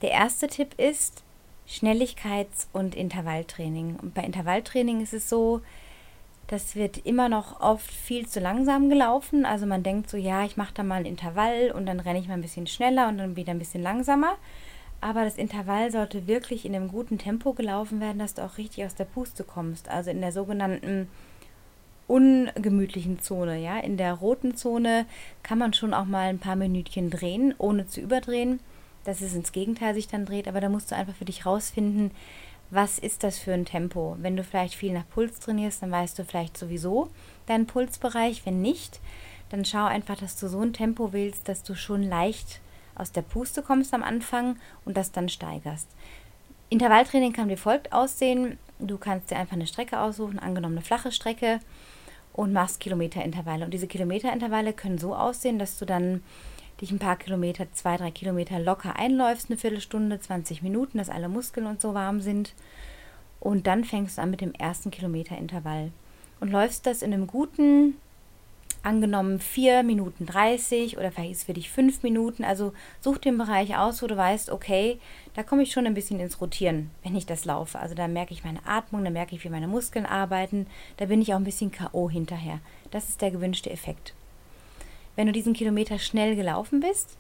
Der 0.02 0.12
erste 0.12 0.48
Tipp 0.48 0.80
ist 0.80 1.24
Schnelligkeits- 1.68 2.68
und 2.74 2.96
Intervalltraining. 2.96 3.98
Und 4.02 4.14
bei 4.14 4.24
Intervalltraining 4.24 5.02
ist 5.02 5.14
es 5.14 5.30
so, 5.30 5.62
das 6.48 6.76
wird 6.76 6.98
immer 7.06 7.30
noch 7.30 7.60
oft 7.62 7.90
viel 7.90 8.28
zu 8.28 8.40
langsam 8.40 8.90
gelaufen. 8.90 9.46
Also 9.46 9.66
man 9.66 9.84
denkt 9.84 10.10
so, 10.10 10.18
ja, 10.18 10.44
ich 10.46 10.58
mache 10.58 10.74
da 10.74 10.84
mal 10.84 11.02
ein 11.02 11.06
Intervall 11.06 11.72
und 11.72 11.86
dann 11.86 12.00
renne 12.00 12.20
ich 12.20 12.28
mal 12.28 12.36
ein 12.36 12.42
bisschen 12.42 12.68
schneller 12.68 13.08
und 13.08 13.18
dann 13.18 13.36
wieder 13.36 13.52
ein 13.52 13.60
bisschen 13.60 13.82
langsamer 13.82 14.36
aber 15.06 15.24
das 15.24 15.38
Intervall 15.38 15.92
sollte 15.92 16.26
wirklich 16.26 16.66
in 16.66 16.76
einem 16.76 16.88
guten 16.88 17.20
Tempo 17.20 17.54
gelaufen 17.54 18.02
werden, 18.02 18.18
dass 18.18 18.34
du 18.34 18.44
auch 18.44 18.58
richtig 18.58 18.86
aus 18.86 18.96
der 18.96 19.06
Puste 19.06 19.44
kommst. 19.44 19.88
Also 19.88 20.10
in 20.10 20.20
der 20.20 20.32
sogenannten 20.32 21.10
ungemütlichen 22.08 23.20
Zone, 23.20 23.60
ja. 23.60 23.78
In 23.78 23.98
der 23.98 24.14
roten 24.16 24.56
Zone 24.56 25.06
kann 25.44 25.60
man 25.60 25.74
schon 25.74 25.94
auch 25.94 26.06
mal 26.06 26.30
ein 26.30 26.40
paar 26.40 26.56
Minütchen 26.56 27.12
drehen, 27.12 27.54
ohne 27.60 27.86
zu 27.86 28.02
überdrehen, 28.02 28.60
dass 29.04 29.22
es 29.22 29.36
ins 29.36 29.52
Gegenteil 29.52 29.94
sich 29.94 30.08
dann 30.08 30.26
dreht, 30.26 30.48
aber 30.48 30.60
da 30.60 30.70
musst 30.70 30.90
du 30.90 30.96
einfach 30.96 31.14
für 31.14 31.26
dich 31.26 31.46
rausfinden, 31.46 32.10
was 32.72 32.98
ist 32.98 33.22
das 33.24 33.38
für 33.38 33.54
ein 33.54 33.66
Tempo. 33.66 34.18
Wenn 34.20 34.36
du 34.36 34.44
vielleicht 34.44 34.74
viel 34.74 34.92
nach 34.92 35.08
Puls 35.08 35.40
trainierst, 35.40 35.84
dann 35.84 35.92
weißt 35.92 36.18
du 36.18 36.26
vielleicht 36.26 36.58
sowieso 36.58 37.12
deinen 37.46 37.68
Pulsbereich. 37.68 38.44
Wenn 38.44 38.64
nicht, 38.64 39.00
dann 39.50 39.66
schau 39.66 39.86
einfach, 39.86 40.18
dass 40.18 40.36
du 40.36 40.48
so 40.48 40.62
ein 40.62 40.74
Tempo 40.74 41.14
wählst, 41.14 41.48
dass 41.48 41.62
du 41.62 41.76
schon 41.76 42.02
leicht 42.02 42.60
aus 42.96 43.12
der 43.12 43.22
Puste 43.22 43.62
kommst 43.62 43.94
am 43.94 44.04
Anfang 44.04 44.58
und 44.86 44.98
das 44.98 45.12
dann 45.12 45.30
steigerst. 45.30 45.88
Intervalltraining 46.70 47.34
kann 47.34 47.50
wie 47.50 47.58
folgt 47.58 47.94
aussehen. 47.94 48.58
Du 48.80 48.98
kannst 48.98 49.32
dir 49.32 49.38
einfach 49.38 49.56
eine 49.56 49.68
Strecke 49.68 50.00
aussuchen, 50.00 50.40
angenommen 50.40 50.76
eine 50.76 50.86
flache 50.86 51.12
Strecke 51.12 51.60
und 52.34 52.54
machst 52.54 52.80
Kilometerintervalle. 52.80 53.66
Und 53.66 53.74
diese 53.74 53.88
Kilometerintervalle 53.88 54.74
können 54.74 54.98
so 54.98 55.16
aussehen, 55.16 55.60
dass 55.60 55.78
du 55.78 55.86
dann 55.86 56.24
dich 56.82 56.92
ein 56.92 57.00
paar 57.00 57.16
Kilometer, 57.16 57.72
zwei, 57.72 57.96
drei 57.98 58.12
Kilometer 58.12 58.60
locker 58.60 58.98
einläufst, 58.98 59.50
eine 59.50 59.58
Viertelstunde, 59.58 60.20
20 60.20 60.62
Minuten, 60.62 60.98
dass 60.98 61.10
alle 61.10 61.30
Muskeln 61.30 61.68
und 61.68 61.80
so 61.80 61.94
warm 61.94 62.20
sind. 62.20 62.54
Und 63.40 63.68
dann 63.68 63.84
fängst 63.84 64.18
du 64.18 64.22
an 64.22 64.32
mit 64.32 64.42
dem 64.42 64.54
ersten 64.54 64.92
Kilometerintervall 64.92 65.92
und 66.40 66.52
läufst 66.52 66.86
das 66.86 67.02
in 67.02 67.14
einem 67.14 67.28
guten 67.28 67.96
angenommen 68.86 69.40
4 69.40 69.84
Minuten 69.84 70.26
30 70.26 70.98
oder 70.98 71.12
vielleicht 71.12 71.32
ist 71.32 71.38
es 71.40 71.44
für 71.46 71.54
dich 71.54 71.70
5 71.70 72.04
Minuten. 72.04 72.44
Also 72.44 72.74
such 73.02 73.18
den 73.18 73.38
Bereich 73.38 73.78
aus, 73.78 74.02
wo 74.02 74.08
du 74.08 74.16
weißt, 74.16 74.50
okay, 74.50 75.00
da 75.34 75.44
komme 75.44 75.64
ich 75.64 75.72
schon 75.72 75.86
ein 75.86 75.94
bisschen 75.94 76.20
ins 76.20 76.40
Rotieren, 76.40 76.92
wenn 77.04 77.16
ich 77.16 77.26
das 77.26 77.46
laufe. 77.46 77.80
Also 77.80 77.96
da 77.96 78.08
merke 78.08 78.34
ich 78.34 78.44
meine 78.44 78.66
Atmung, 78.66 79.04
da 79.04 79.10
merke 79.10 79.36
ich, 79.36 79.44
wie 79.44 79.50
meine 79.50 79.68
Muskeln 79.68 80.06
arbeiten, 80.06 80.68
da 80.98 81.06
bin 81.06 81.22
ich 81.22 81.34
auch 81.34 81.38
ein 81.38 81.44
bisschen 81.44 81.72
K.O. 81.72 82.10
hinterher. 82.10 82.60
Das 82.92 83.10
ist 83.10 83.22
der 83.22 83.32
gewünschte 83.32 83.72
Effekt. 83.72 84.14
Wenn 85.16 85.28
du 85.28 85.34
diesen 85.34 85.54
Kilometer 85.54 85.98
schnell 85.98 86.36
gelaufen 86.36 86.82
bist, 86.82 87.18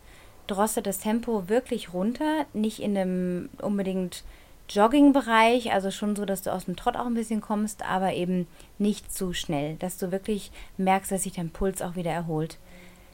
drosse 0.47 0.81
das 0.81 0.99
Tempo 0.99 1.49
wirklich 1.49 1.93
runter, 1.93 2.45
nicht 2.53 2.79
in 2.79 2.97
einem 2.97 3.49
unbedingt 3.61 4.23
Jogging-Bereich, 4.69 5.71
also 5.71 5.91
schon 5.91 6.15
so, 6.15 6.25
dass 6.25 6.41
du 6.41 6.51
aus 6.51 6.65
dem 6.65 6.75
Trott 6.75 6.95
auch 6.95 7.05
ein 7.05 7.13
bisschen 7.13 7.41
kommst, 7.41 7.83
aber 7.83 8.13
eben 8.13 8.47
nicht 8.77 9.13
zu 9.13 9.33
schnell, 9.33 9.75
dass 9.75 9.97
du 9.97 10.11
wirklich 10.11 10.51
merkst, 10.77 11.11
dass 11.11 11.23
sich 11.23 11.33
dein 11.33 11.51
Puls 11.51 11.81
auch 11.81 11.95
wieder 11.95 12.11
erholt. 12.11 12.57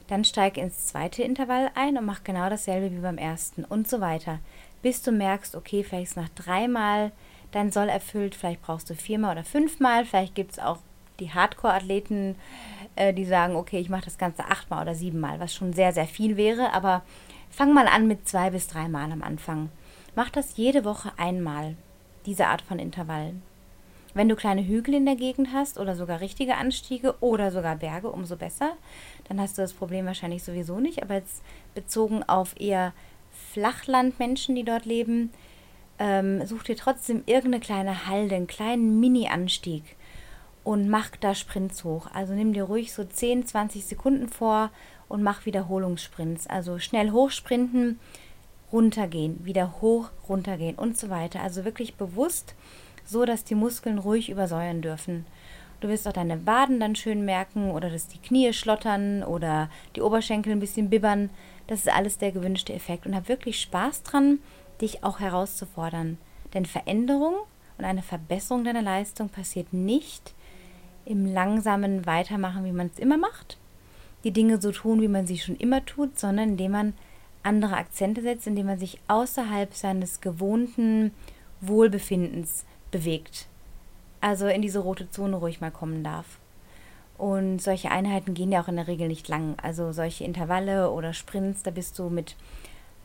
Dann 0.08 0.24
steig 0.24 0.56
ins 0.56 0.86
zweite 0.86 1.22
Intervall 1.22 1.70
ein 1.74 1.96
und 1.96 2.04
mach 2.04 2.24
genau 2.24 2.48
dasselbe 2.48 2.90
wie 2.90 3.00
beim 3.00 3.18
ersten 3.18 3.64
und 3.64 3.88
so 3.88 4.00
weiter, 4.00 4.38
bis 4.80 5.02
du 5.02 5.12
merkst, 5.12 5.54
okay, 5.54 5.84
vielleicht 5.84 6.10
ist 6.10 6.16
nach 6.16 6.28
dreimal 6.30 7.12
dein 7.52 7.70
Soll 7.70 7.88
erfüllt, 7.88 8.34
vielleicht 8.34 8.62
brauchst 8.62 8.88
du 8.90 8.94
viermal 8.94 9.32
oder 9.32 9.44
fünfmal, 9.44 10.04
vielleicht 10.04 10.34
gibt 10.34 10.52
es 10.52 10.58
auch 10.58 10.78
die 11.20 11.32
Hardcore-Athleten, 11.32 12.34
äh, 12.96 13.12
die 13.12 13.26
sagen, 13.26 13.56
okay, 13.56 13.78
ich 13.78 13.90
mache 13.90 14.06
das 14.06 14.18
Ganze 14.18 14.46
achtmal 14.46 14.82
oder 14.82 14.94
siebenmal, 14.94 15.38
was 15.38 15.54
schon 15.54 15.72
sehr, 15.72 15.92
sehr 15.92 16.06
viel 16.06 16.36
wäre, 16.36 16.72
aber 16.72 17.02
fang 17.50 17.74
mal 17.74 17.86
an 17.86 18.08
mit 18.08 18.26
zwei 18.26 18.50
bis 18.50 18.66
dreimal 18.68 19.12
am 19.12 19.22
Anfang. 19.22 19.68
Mach 20.14 20.28
das 20.28 20.56
jede 20.56 20.84
Woche 20.84 21.12
einmal, 21.16 21.74
diese 22.26 22.46
Art 22.46 22.60
von 22.60 22.78
Intervallen. 22.78 23.42
Wenn 24.14 24.28
du 24.28 24.36
kleine 24.36 24.66
Hügel 24.66 24.94
in 24.94 25.06
der 25.06 25.16
Gegend 25.16 25.54
hast 25.54 25.78
oder 25.78 25.96
sogar 25.96 26.20
richtige 26.20 26.56
Anstiege 26.56 27.14
oder 27.20 27.50
sogar 27.50 27.76
Berge, 27.76 28.10
umso 28.10 28.36
besser. 28.36 28.72
Dann 29.28 29.40
hast 29.40 29.56
du 29.56 29.62
das 29.62 29.72
Problem 29.72 30.04
wahrscheinlich 30.04 30.42
sowieso 30.42 30.80
nicht. 30.80 31.02
Aber 31.02 31.14
jetzt 31.14 31.42
bezogen 31.74 32.22
auf 32.22 32.54
eher 32.60 32.92
Flachlandmenschen, 33.52 34.54
die 34.54 34.64
dort 34.64 34.84
leben, 34.84 35.30
ähm, 35.98 36.44
such 36.46 36.64
dir 36.64 36.76
trotzdem 36.76 37.22
irgendeine 37.24 37.60
kleine 37.60 38.06
Halde, 38.06 38.34
einen 38.34 38.46
kleinen 38.46 39.00
Mini-Anstieg 39.00 39.96
und 40.62 40.88
mach 40.90 41.16
da 41.16 41.34
Sprints 41.34 41.84
hoch. 41.84 42.08
Also 42.12 42.34
nimm 42.34 42.52
dir 42.52 42.64
ruhig 42.64 42.92
so 42.92 43.04
10, 43.04 43.46
20 43.46 43.86
Sekunden 43.86 44.28
vor 44.28 44.70
und 45.08 45.22
mach 45.22 45.46
Wiederholungssprints. 45.46 46.46
Also 46.48 46.78
schnell 46.78 47.12
hochsprinten, 47.12 47.98
runtergehen, 48.72 49.44
wieder 49.44 49.80
hoch, 49.80 50.10
runtergehen 50.28 50.76
und 50.76 50.96
so 50.96 51.10
weiter. 51.10 51.40
Also 51.40 51.64
wirklich 51.64 51.94
bewusst, 51.94 52.54
so 53.04 53.24
dass 53.24 53.44
die 53.44 53.54
Muskeln 53.54 53.98
ruhig 53.98 54.30
übersäuern 54.30 54.82
dürfen. 54.82 55.26
Du 55.80 55.88
wirst 55.88 56.06
auch 56.06 56.12
deine 56.12 56.46
Waden 56.46 56.78
dann 56.78 56.94
schön 56.94 57.24
merken 57.24 57.72
oder 57.72 57.90
dass 57.90 58.06
die 58.06 58.18
Knie 58.18 58.52
schlottern 58.52 59.24
oder 59.24 59.68
die 59.96 60.00
Oberschenkel 60.00 60.52
ein 60.52 60.60
bisschen 60.60 60.90
bibbern. 60.90 61.28
Das 61.66 61.80
ist 61.80 61.92
alles 61.92 62.18
der 62.18 62.30
gewünschte 62.30 62.72
Effekt 62.72 63.04
und 63.04 63.16
hab 63.16 63.28
wirklich 63.28 63.60
Spaß 63.60 64.04
dran, 64.04 64.38
dich 64.80 65.02
auch 65.02 65.18
herauszufordern. 65.18 66.18
Denn 66.54 66.66
Veränderung 66.66 67.34
und 67.78 67.84
eine 67.84 68.02
Verbesserung 68.02 68.62
deiner 68.62 68.82
Leistung 68.82 69.28
passiert 69.28 69.72
nicht 69.72 70.34
im 71.04 71.26
langsamen 71.26 72.06
Weitermachen, 72.06 72.64
wie 72.64 72.72
man 72.72 72.86
es 72.86 73.00
immer 73.00 73.16
macht, 73.16 73.58
die 74.22 74.30
Dinge 74.30 74.60
so 74.60 74.70
tun, 74.70 75.00
wie 75.00 75.08
man 75.08 75.26
sie 75.26 75.38
schon 75.38 75.56
immer 75.56 75.84
tut, 75.84 76.18
sondern 76.18 76.50
indem 76.50 76.72
man 76.72 76.94
andere 77.42 77.76
Akzente 77.76 78.22
setzt, 78.22 78.46
indem 78.46 78.66
man 78.66 78.78
sich 78.78 78.98
außerhalb 79.08 79.74
seines 79.74 80.20
gewohnten 80.20 81.12
Wohlbefindens 81.60 82.64
bewegt. 82.90 83.46
Also 84.20 84.46
in 84.46 84.62
diese 84.62 84.78
rote 84.78 85.10
Zone 85.10 85.36
ruhig 85.36 85.60
mal 85.60 85.70
kommen 85.70 86.04
darf. 86.04 86.38
Und 87.18 87.60
solche 87.60 87.90
Einheiten 87.90 88.34
gehen 88.34 88.52
ja 88.52 88.62
auch 88.62 88.68
in 88.68 88.76
der 88.76 88.88
Regel 88.88 89.08
nicht 89.08 89.28
lang. 89.28 89.56
Also 89.62 89.92
solche 89.92 90.24
Intervalle 90.24 90.90
oder 90.90 91.12
Sprints, 91.12 91.62
da 91.62 91.70
bist 91.70 91.98
du 91.98 92.08
mit 92.08 92.36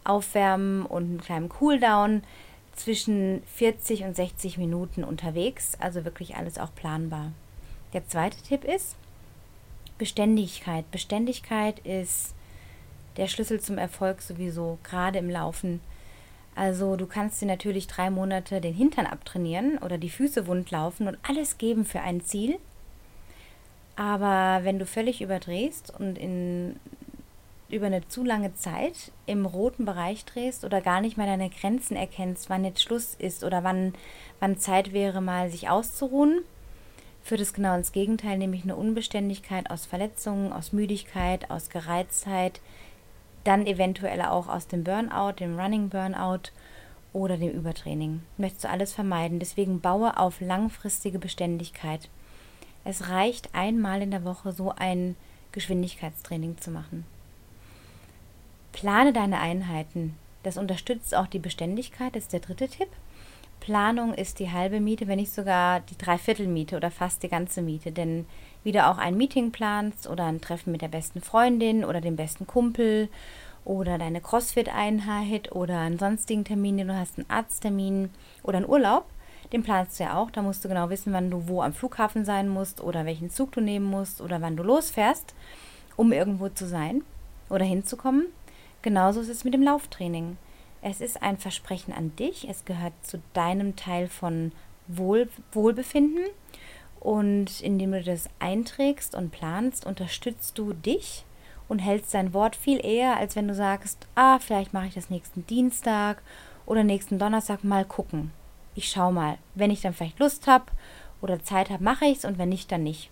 Aufwärmen 0.04 0.86
und 0.86 1.04
einem 1.04 1.22
kleinen 1.22 1.50
Cooldown 1.50 2.24
zwischen 2.74 3.42
40 3.56 4.04
und 4.04 4.16
60 4.16 4.58
Minuten 4.58 5.04
unterwegs. 5.04 5.74
Also 5.80 6.06
wirklich 6.06 6.36
alles 6.36 6.58
auch 6.58 6.74
planbar. 6.74 7.32
Der 7.94 8.08
zweite 8.08 8.42
Tipp 8.42 8.64
ist 8.64 8.96
Beständigkeit. 9.98 10.90
Beständigkeit 10.92 11.80
ist 11.80 12.34
der 13.18 13.28
Schlüssel 13.28 13.60
zum 13.60 13.78
Erfolg 13.78 14.22
sowieso, 14.22 14.78
gerade 14.84 15.20
im 15.20 15.30
Laufen. 15.30 15.82
Also 16.56 16.96
du 16.96 17.06
kannst 17.06 17.42
dir 17.42 17.46
natürlich 17.46 17.88
drei 17.88 18.10
Monate 18.10 18.62
den 18.62 18.74
Hintern 18.74 19.06
abtrainieren 19.06 19.78
oder 19.78 19.98
die 19.98 20.10
Füße 20.10 20.48
wund 20.48 20.72
laufen 20.72 21.08
und 21.08 21.18
alles 21.28 21.58
geben 21.58 21.86
für 21.86 22.02
ein 22.02 22.22
Ziel. 22.22 22.58
Aber 23.96 24.64
wenn 24.64 24.80
du 24.80 24.86
völlig 24.86 25.22
überdrehst 25.22 25.94
und 26.00 26.18
in, 26.18 26.80
über 27.70 27.88
eine 27.88 28.08
zu 28.08 28.24
lange 28.24 28.54
Zeit 28.56 29.12
im 29.26 29.46
roten 29.46 29.86
Bereich 29.86 30.26
drehst 30.26 30.64
oder 30.66 30.82
gar 30.82 31.02
nicht 31.02 31.18
mehr 31.18 31.26
deine 31.26 31.50
Grenzen 31.50 31.96
erkennst, 31.96 32.50
wann 32.50 32.66
jetzt 32.66 32.82
Schluss 32.82 33.16
ist 33.16 33.44
oder 33.44 33.64
wann, 33.64 33.94
wann 34.40 34.58
Zeit 34.58 34.94
wäre, 34.94 35.22
mal 35.22 35.50
sich 35.50 35.70
auszuruhen, 35.70 36.42
führt 37.24 37.42
es 37.42 37.54
genau 37.54 37.76
ins 37.76 37.92
Gegenteil, 37.92 38.38
nämlich 38.38 38.64
eine 38.64 38.76
Unbeständigkeit 38.76 39.70
aus 39.70 39.86
Verletzungen, 39.86 40.54
aus 40.54 40.74
Müdigkeit, 40.74 41.52
aus 41.52 41.70
Gereiztheit, 41.70 42.62
dann 43.48 43.66
eventuell 43.66 44.22
auch 44.22 44.48
aus 44.48 44.68
dem 44.68 44.84
Burnout, 44.84 45.40
dem 45.40 45.58
Running 45.60 45.90
Burnout 45.90 46.52
oder 47.14 47.38
dem 47.38 47.52
Übertraining. 47.52 48.22
Möchtest 48.38 48.66
du 48.66 48.70
alles 48.70 48.94
vermeiden. 48.94 49.40
Deswegen 49.40 49.80
baue 49.80 50.18
auf 50.18 50.42
langfristige 50.42 51.20
Beständigkeit. 51.20 52.10
Es 52.84 53.10
reicht 53.10 53.54
einmal 53.56 54.02
in 54.02 54.12
der 54.12 54.24
Woche 54.24 54.52
so 54.52 54.74
ein 54.76 55.16
Geschwindigkeitstraining 55.52 56.58
zu 56.58 56.72
machen. 56.72 57.06
Plane 58.72 59.14
deine 59.14 59.40
Einheiten. 59.40 60.16
Das 60.44 60.58
unterstützt 60.58 61.16
auch 61.16 61.28
die 61.28 61.40
Beständigkeit, 61.40 62.16
das 62.16 62.24
ist 62.24 62.34
der 62.34 62.40
dritte 62.42 62.68
Tipp. 62.68 62.90
Planung 63.68 64.14
ist 64.14 64.40
die 64.40 64.50
halbe 64.50 64.80
Miete, 64.80 65.10
wenn 65.10 65.20
nicht 65.20 65.34
sogar 65.34 65.82
die 65.82 65.98
Dreiviertelmiete 65.98 66.78
oder 66.78 66.90
fast 66.90 67.22
die 67.22 67.28
ganze 67.28 67.62
Miete. 67.62 67.92
Denn 67.92 68.26
wie 68.64 68.72
du 68.72 68.88
auch 68.88 68.98
ein 68.98 69.18
Meeting 69.18 69.52
planst 69.52 70.08
oder 70.08 70.24
ein 70.24 70.40
Treffen 70.40 70.72
mit 70.72 70.82
der 70.82 70.88
besten 70.88 71.20
Freundin 71.20 71.84
oder 71.84 72.00
dem 72.00 72.16
besten 72.16 72.48
Kumpel 72.48 73.10
oder 73.66 73.98
deine 73.98 74.22
CrossFit-Einheit 74.22 75.52
oder 75.52 75.80
einen 75.80 76.00
sonstigen 76.00 76.46
Termin, 76.46 76.78
den 76.78 76.88
du 76.88 76.96
hast, 76.96 77.18
einen 77.18 77.30
Arzttermin 77.30 78.10
oder 78.42 78.60
einen 78.60 78.70
Urlaub, 78.70 79.04
den 79.52 79.64
planst 79.64 80.00
du 80.00 80.06
ja 80.06 80.16
auch. 80.16 80.32
Da 80.32 80.42
musst 80.44 80.64
du 80.64 80.70
genau 80.70 80.90
wissen, 80.90 81.12
wann 81.12 81.30
du 81.30 81.50
wo 81.50 81.62
am 81.62 81.74
Flughafen 81.74 82.24
sein 82.24 82.48
musst 82.48 82.80
oder 82.80 83.04
welchen 83.04 83.30
Zug 83.30 83.52
du 83.52 83.60
nehmen 83.60 83.88
musst 83.88 84.22
oder 84.22 84.42
wann 84.42 84.56
du 84.56 84.64
losfährst, 84.64 85.36
um 85.98 86.14
irgendwo 86.14 86.48
zu 86.48 86.70
sein 86.70 87.04
oder 87.50 87.66
hinzukommen. 87.66 88.28
Genauso 88.82 89.20
ist 89.20 89.28
es 89.28 89.44
mit 89.44 89.54
dem 89.54 89.64
Lauftraining. 89.64 90.38
Es 90.82 91.02
ist 91.02 91.22
ein 91.22 91.38
Versprechen 91.38 91.94
an 91.94 92.16
dich. 92.16 92.48
Es 92.50 92.66
gehört 92.66 92.94
zu 93.02 93.22
deinem 93.34 93.76
Teil 93.76 94.08
von 94.08 94.52
Wohl, 94.88 95.30
Wohlbefinden. 95.52 96.26
Und 97.00 97.62
indem 97.62 97.92
du 97.92 98.04
das 98.04 98.30
einträgst 98.40 99.16
und 99.16 99.32
planst, 99.32 99.86
unterstützt 99.86 100.58
du 100.58 100.74
dich 100.74 101.26
und 101.68 101.80
hältst 101.80 102.14
dein 102.14 102.34
Wort 102.34 102.56
viel 102.56 102.84
eher, 102.84 103.18
als 103.18 103.36
wenn 103.36 103.48
du 103.48 103.56
sagst, 103.56 104.08
ah, 104.16 104.40
vielleicht 104.40 104.74
mache 104.74 104.88
ich 104.88 104.94
das 104.94 105.10
nächsten 105.10 105.46
Dienstag 105.48 106.22
oder 106.66 106.84
nächsten 106.84 107.20
Donnerstag 107.20 107.64
mal 107.64 107.86
gucken. 107.86 108.32
Ich 108.76 108.90
schau 108.90 109.12
mal. 109.12 109.38
Wenn 109.56 109.72
ich 109.72 109.82
dann 109.82 109.94
vielleicht 109.94 110.20
Lust 110.20 110.48
habe 110.48 110.66
oder 111.22 111.42
Zeit 111.42 111.70
habe, 111.70 111.84
mache 111.84 112.06
ich 112.06 112.20
es 112.20 112.26
und 112.26 112.38
wenn 112.38 112.50
nicht, 112.50 112.72
dann 112.72 112.84
nicht. 112.84 113.10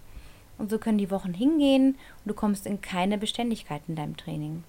Und 0.57 0.69
so 0.69 0.77
können 0.77 0.97
die 0.97 1.11
Wochen 1.11 1.33
hingehen 1.33 1.97
und 2.23 2.29
du 2.29 2.33
kommst 2.33 2.65
in 2.65 2.81
keine 2.81 3.17
Beständigkeit 3.17 3.81
in 3.87 3.95
deinem 3.95 4.15
Training. 4.15 4.63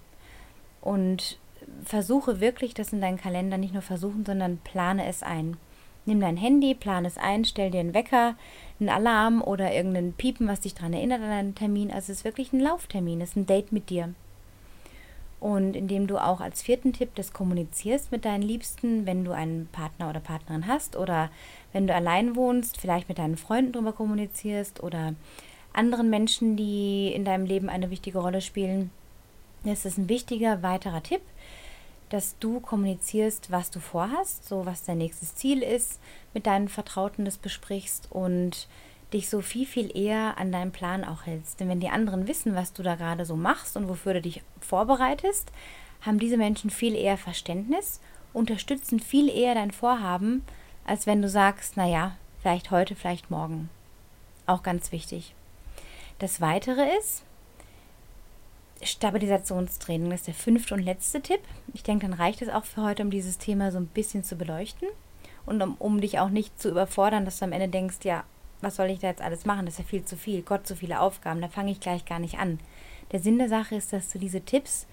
Und 0.81 1.37
versuche 1.83 2.39
wirklich 2.39 2.73
das 2.73 2.93
in 2.93 3.01
deinen 3.01 3.17
Kalender 3.17 3.57
nicht 3.57 3.73
nur 3.73 3.81
versuchen, 3.81 4.25
sondern 4.25 4.57
plane 4.57 5.05
es 5.05 5.23
ein. 5.23 5.57
Nimm 6.05 6.21
dein 6.21 6.37
Handy, 6.37 6.73
plane 6.73 7.07
es 7.07 7.17
ein, 7.17 7.43
stell 7.43 7.69
dir 7.69 7.81
einen 7.81 7.93
Wecker, 7.93 8.35
einen 8.79 8.89
Alarm 8.89 9.41
oder 9.41 9.73
irgendeinen 9.73 10.13
Piepen, 10.13 10.47
was 10.47 10.61
dich 10.61 10.73
daran 10.73 10.93
erinnert 10.93 11.21
an 11.21 11.29
einen 11.29 11.55
Termin. 11.55 11.91
Also 11.91 12.11
es 12.11 12.19
ist 12.19 12.23
wirklich 12.23 12.53
ein 12.53 12.61
Lauftermin, 12.61 13.19
es 13.19 13.31
ist 13.31 13.35
ein 13.35 13.45
Date 13.45 13.71
mit 13.71 13.89
dir. 13.89 14.13
Und 15.39 15.75
indem 15.75 16.07
du 16.07 16.17
auch 16.17 16.39
als 16.39 16.61
vierten 16.61 16.93
Tipp 16.93 17.09
das 17.15 17.33
kommunizierst 17.33 18.11
mit 18.11 18.25
deinen 18.25 18.41
Liebsten, 18.41 19.05
wenn 19.05 19.23
du 19.23 19.33
einen 19.33 19.67
Partner 19.71 20.09
oder 20.09 20.19
Partnerin 20.19 20.65
hast 20.65 20.95
oder 20.95 21.29
wenn 21.73 21.87
du 21.87 21.93
allein 21.93 22.35
wohnst, 22.35 22.79
vielleicht 22.79 23.07
mit 23.09 23.19
deinen 23.19 23.37
Freunden 23.37 23.73
darüber 23.73 23.91
kommunizierst 23.91 24.81
oder 24.81 25.13
anderen 25.73 26.09
Menschen, 26.09 26.55
die 26.55 27.11
in 27.13 27.23
deinem 27.23 27.45
Leben 27.45 27.69
eine 27.69 27.91
wichtige 27.91 28.19
Rolle 28.19 28.41
spielen. 28.41 28.89
Das 29.63 29.85
ist 29.85 29.97
ein 29.97 30.09
wichtiger 30.09 30.63
weiterer 30.63 31.03
Tipp, 31.03 31.21
dass 32.09 32.37
du 32.39 32.59
kommunizierst, 32.59 33.51
was 33.51 33.69
du 33.71 33.79
vorhast, 33.79 34.47
so 34.47 34.65
was 34.65 34.83
dein 34.83 34.97
nächstes 34.99 35.35
Ziel 35.35 35.61
ist, 35.61 35.99
mit 36.33 36.45
deinen 36.45 36.69
Vertrauten 36.69 37.25
das 37.25 37.37
besprichst 37.37 38.07
und 38.11 38.67
dich 39.13 39.29
so 39.29 39.41
viel, 39.41 39.65
viel 39.65 39.95
eher 39.95 40.37
an 40.37 40.51
deinem 40.51 40.71
Plan 40.71 41.03
auch 41.03 41.25
hältst. 41.25 41.59
Denn 41.59 41.69
wenn 41.69 41.79
die 41.79 41.89
anderen 41.89 42.27
wissen, 42.27 42.55
was 42.55 42.73
du 42.73 42.83
da 42.83 42.95
gerade 42.95 43.25
so 43.25 43.35
machst 43.35 43.77
und 43.77 43.87
wofür 43.87 44.13
du 44.13 44.21
dich 44.21 44.41
vorbereitest, 44.59 45.51
haben 46.01 46.19
diese 46.19 46.37
Menschen 46.37 46.69
viel 46.69 46.95
eher 46.95 47.17
Verständnis, 47.17 48.01
unterstützen 48.33 48.99
viel 48.99 49.29
eher 49.29 49.55
dein 49.55 49.71
Vorhaben, 49.71 50.43
als 50.85 51.07
wenn 51.07 51.21
du 51.21 51.29
sagst, 51.29 51.77
naja, 51.77 52.15
vielleicht 52.41 52.71
heute, 52.71 52.95
vielleicht 52.95 53.31
morgen. 53.31 53.69
Auch 54.45 54.63
ganz 54.63 54.91
wichtig. 54.91 55.33
Das 56.19 56.41
Weitere 56.41 56.97
ist, 56.97 57.23
Stabilisationstraining, 58.83 60.11
ist 60.11 60.27
der 60.27 60.33
fünfte 60.33 60.73
und 60.73 60.81
letzte 60.81 61.21
Tipp. 61.21 61.41
Ich 61.73 61.83
denke, 61.83 62.07
dann 62.07 62.17
reicht 62.17 62.41
es 62.41 62.49
auch 62.49 62.65
für 62.65 62.83
heute, 62.83 63.03
um 63.03 63.09
dieses 63.09 63.37
Thema 63.37 63.71
so 63.71 63.77
ein 63.77 63.87
bisschen 63.87 64.23
zu 64.23 64.35
beleuchten 64.35 64.87
und 65.45 65.61
um, 65.61 65.75
um 65.79 66.01
dich 66.01 66.19
auch 66.19 66.29
nicht 66.29 66.59
zu 66.59 66.69
überfordern, 66.69 67.25
dass 67.25 67.39
du 67.39 67.45
am 67.45 67.53
Ende 67.53 67.67
denkst, 67.67 67.97
ja, 68.03 68.23
was 68.61 68.75
soll 68.75 68.87
ich 68.87 68.99
da 68.99 69.07
jetzt 69.07 69.21
alles 69.21 69.45
machen? 69.45 69.65
Das 69.65 69.75
ist 69.75 69.79
ja 69.79 69.85
viel 69.85 70.05
zu 70.05 70.17
viel. 70.17 70.41
Gott, 70.41 70.67
so 70.67 70.75
viele 70.75 70.99
Aufgaben, 70.99 71.41
da 71.41 71.47
fange 71.47 71.71
ich 71.71 71.79
gleich 71.79 72.05
gar 72.05 72.19
nicht 72.19 72.39
an. 72.39 72.59
Der 73.11 73.19
Sinn 73.19 73.37
der 73.37 73.49
Sache 73.49 73.75
ist, 73.75 73.93
dass 73.93 74.09
du 74.09 74.19
diese 74.19 74.41
Tipps 74.41 74.87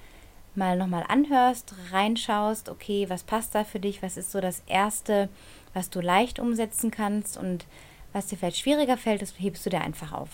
mal 0.55 0.77
nochmal 0.77 1.05
anhörst, 1.09 1.75
reinschaust, 1.91 2.69
okay, 2.69 3.07
was 3.09 3.25
passt 3.25 3.55
da 3.55 3.65
für 3.65 3.81
dich, 3.81 4.03
was 4.03 4.17
ist 4.17 4.31
so 4.31 4.41
das 4.41 4.63
Erste, 4.67 5.29
was 5.73 5.91
du 5.91 6.01
leicht 6.01 6.39
umsetzen 6.39 6.91
kannst 6.91 7.37
und 7.37 7.67
was 8.13 8.27
dir 8.27 8.39
vielleicht 8.39 8.59
schwieriger 8.59 8.97
fällt, 8.97 9.23
das 9.23 9.35
hebst 9.37 9.67
du 9.67 9.71
dir 9.71 9.81
einfach 9.81 10.13
auf. 10.13 10.29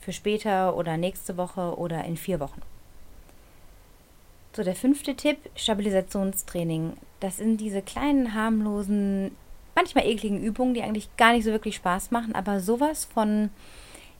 Für 0.00 0.12
später 0.12 0.74
oder 0.76 0.96
nächste 0.96 1.36
Woche 1.36 1.76
oder 1.76 2.04
in 2.04 2.16
vier 2.16 2.40
Wochen. 2.40 2.62
So, 4.58 4.64
der 4.64 4.74
fünfte 4.74 5.14
Tipp, 5.14 5.38
Stabilisationstraining. 5.54 6.94
Das 7.20 7.36
sind 7.36 7.60
diese 7.60 7.80
kleinen, 7.80 8.34
harmlosen, 8.34 9.30
manchmal 9.76 10.04
ekligen 10.04 10.42
Übungen, 10.42 10.74
die 10.74 10.82
eigentlich 10.82 11.16
gar 11.16 11.32
nicht 11.32 11.44
so 11.44 11.52
wirklich 11.52 11.76
Spaß 11.76 12.10
machen, 12.10 12.34
aber 12.34 12.58
sowas 12.58 13.04
von 13.04 13.50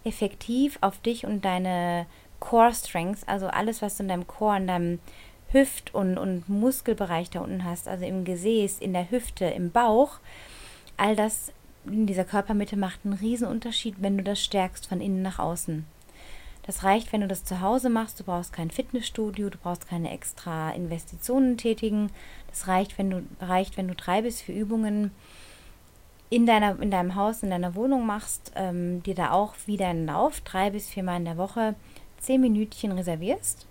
effektiv 0.05 0.79
auf 0.81 0.98
dich 0.98 1.27
und 1.27 1.44
deine 1.44 2.07
Core 2.38 2.72
Strengths, 2.72 3.27
also 3.27 3.48
alles, 3.48 3.83
was 3.83 3.96
du 3.96 4.05
in 4.05 4.11
deinem 4.11 4.29
Core, 4.29 4.59
in 4.59 4.68
deinem 4.68 4.98
Hüft- 5.51 5.92
und, 5.92 6.18
und 6.18 6.48
Muskelbereich 6.48 7.31
da 7.31 7.40
unten 7.40 7.64
hast, 7.64 7.88
also 7.88 8.05
im 8.05 8.24
Gesäß, 8.24 8.79
in 8.79 8.92
der 8.92 9.11
Hüfte, 9.11 9.46
im 9.46 9.72
Bauch, 9.72 10.20
all 10.96 11.16
das 11.16 11.53
in 11.85 12.07
dieser 12.07 12.24
Körpermitte 12.24 12.77
macht 12.77 13.01
einen 13.03 13.44
Unterschied, 13.44 13.96
wenn 13.98 14.16
du 14.16 14.22
das 14.22 14.40
stärkst 14.40 14.87
von 14.87 15.01
innen 15.01 15.22
nach 15.22 15.40
außen. 15.40 15.85
Das 16.68 16.85
reicht, 16.85 17.14
wenn 17.14 17.22
du 17.22 17.28
das 17.28 17.46
zu 17.46 17.62
Hause 17.62 17.88
machst. 17.88 18.20
Du 18.20 18.24
brauchst 18.24 18.52
kein 18.52 18.70
Fitnessstudio, 18.70 19.48
du 19.48 19.57
brauchst 19.57 19.88
keine 19.88 20.11
extra 20.11 20.70
Investitionen 20.72 21.57
tätigen. 21.57 22.11
Das 22.48 22.68
reicht, 22.68 22.98
wenn 22.98 23.09
du, 23.09 23.22
reicht, 23.40 23.78
wenn 23.78 23.88
du 23.88 23.94
drei 23.94 24.20
bis 24.20 24.42
vier 24.42 24.54
Übungen 24.54 25.11
in, 26.28 26.44
deiner, 26.44 26.78
in 26.83 26.90
deinem 26.90 27.14
Haus, 27.14 27.42
in 27.42 27.48
deiner 27.48 27.74
Wohnung 27.74 28.04
machst, 28.04 28.52
ähm, 28.54 29.02
dir 29.02 29.14
da 29.14 29.31
auch 29.31 29.54
wieder 29.64 29.87
einen 29.87 30.04
Lauf, 30.04 30.42
drei 30.42 30.68
bis 30.68 30.90
viermal 30.90 31.16
in 31.16 31.24
der 31.24 31.38
Woche, 31.38 31.74
zehn 32.18 32.42
Minütchen 32.42 32.92
reservierst 32.92 33.67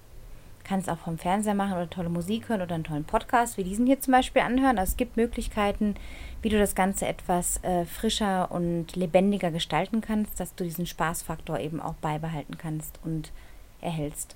kannst 0.67 0.89
auch 0.89 0.97
vom 0.97 1.17
Fernseher 1.17 1.53
machen 1.53 1.73
oder 1.73 1.89
tolle 1.89 2.09
Musik 2.09 2.49
hören 2.49 2.61
oder 2.61 2.75
einen 2.75 2.83
tollen 2.83 3.05
Podcast 3.05 3.57
wie 3.57 3.63
diesen 3.63 3.87
hier 3.87 3.99
zum 3.99 4.11
Beispiel 4.11 4.41
anhören. 4.41 4.77
Also 4.77 4.91
es 4.91 4.97
gibt 4.97 5.17
Möglichkeiten, 5.17 5.95
wie 6.41 6.49
du 6.49 6.59
das 6.59 6.75
Ganze 6.75 7.07
etwas 7.07 7.63
äh, 7.63 7.85
frischer 7.85 8.51
und 8.51 8.95
lebendiger 8.95 9.51
gestalten 9.51 10.01
kannst, 10.01 10.39
dass 10.39 10.55
du 10.55 10.63
diesen 10.63 10.85
Spaßfaktor 10.85 11.59
eben 11.59 11.81
auch 11.81 11.95
beibehalten 11.95 12.57
kannst 12.57 12.99
und 13.03 13.31
erhältst. 13.81 14.35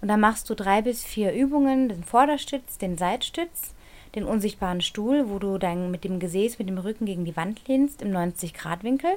Und 0.00 0.08
dann 0.08 0.20
machst 0.20 0.50
du 0.50 0.54
drei 0.54 0.82
bis 0.82 1.04
vier 1.04 1.32
Übungen, 1.32 1.88
den 1.88 2.04
Vorderstütz, 2.04 2.78
den 2.78 2.98
Seitstütz, 2.98 3.74
den 4.14 4.24
unsichtbaren 4.24 4.82
Stuhl, 4.82 5.30
wo 5.30 5.38
du 5.38 5.58
dann 5.58 5.90
mit 5.90 6.04
dem 6.04 6.20
Gesäß, 6.20 6.58
mit 6.58 6.68
dem 6.68 6.78
Rücken 6.78 7.06
gegen 7.06 7.24
die 7.24 7.36
Wand 7.36 7.66
lehnst 7.66 8.02
im 8.02 8.12
90-Grad-Winkel, 8.12 9.10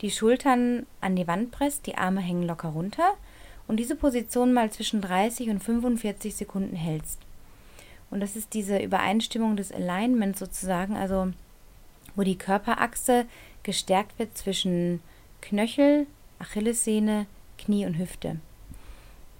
die 0.00 0.10
Schultern 0.10 0.86
an 1.00 1.14
die 1.14 1.28
Wand 1.28 1.52
presst, 1.52 1.86
die 1.86 1.96
Arme 1.96 2.20
hängen 2.20 2.42
locker 2.42 2.68
runter 2.68 3.14
und 3.72 3.78
diese 3.78 3.96
Position 3.96 4.52
mal 4.52 4.70
zwischen 4.70 5.00
30 5.00 5.48
und 5.48 5.60
45 5.60 6.36
Sekunden 6.36 6.76
hältst. 6.76 7.18
Und 8.10 8.20
das 8.20 8.36
ist 8.36 8.52
diese 8.52 8.76
Übereinstimmung 8.76 9.56
des 9.56 9.72
Alignments 9.72 10.40
sozusagen, 10.40 10.94
also 10.94 11.32
wo 12.14 12.22
die 12.22 12.36
Körperachse 12.36 13.24
gestärkt 13.62 14.18
wird 14.18 14.36
zwischen 14.36 15.00
Knöchel, 15.40 16.06
Achillessehne, 16.38 17.24
Knie 17.56 17.86
und 17.86 17.96
Hüfte. 17.96 18.40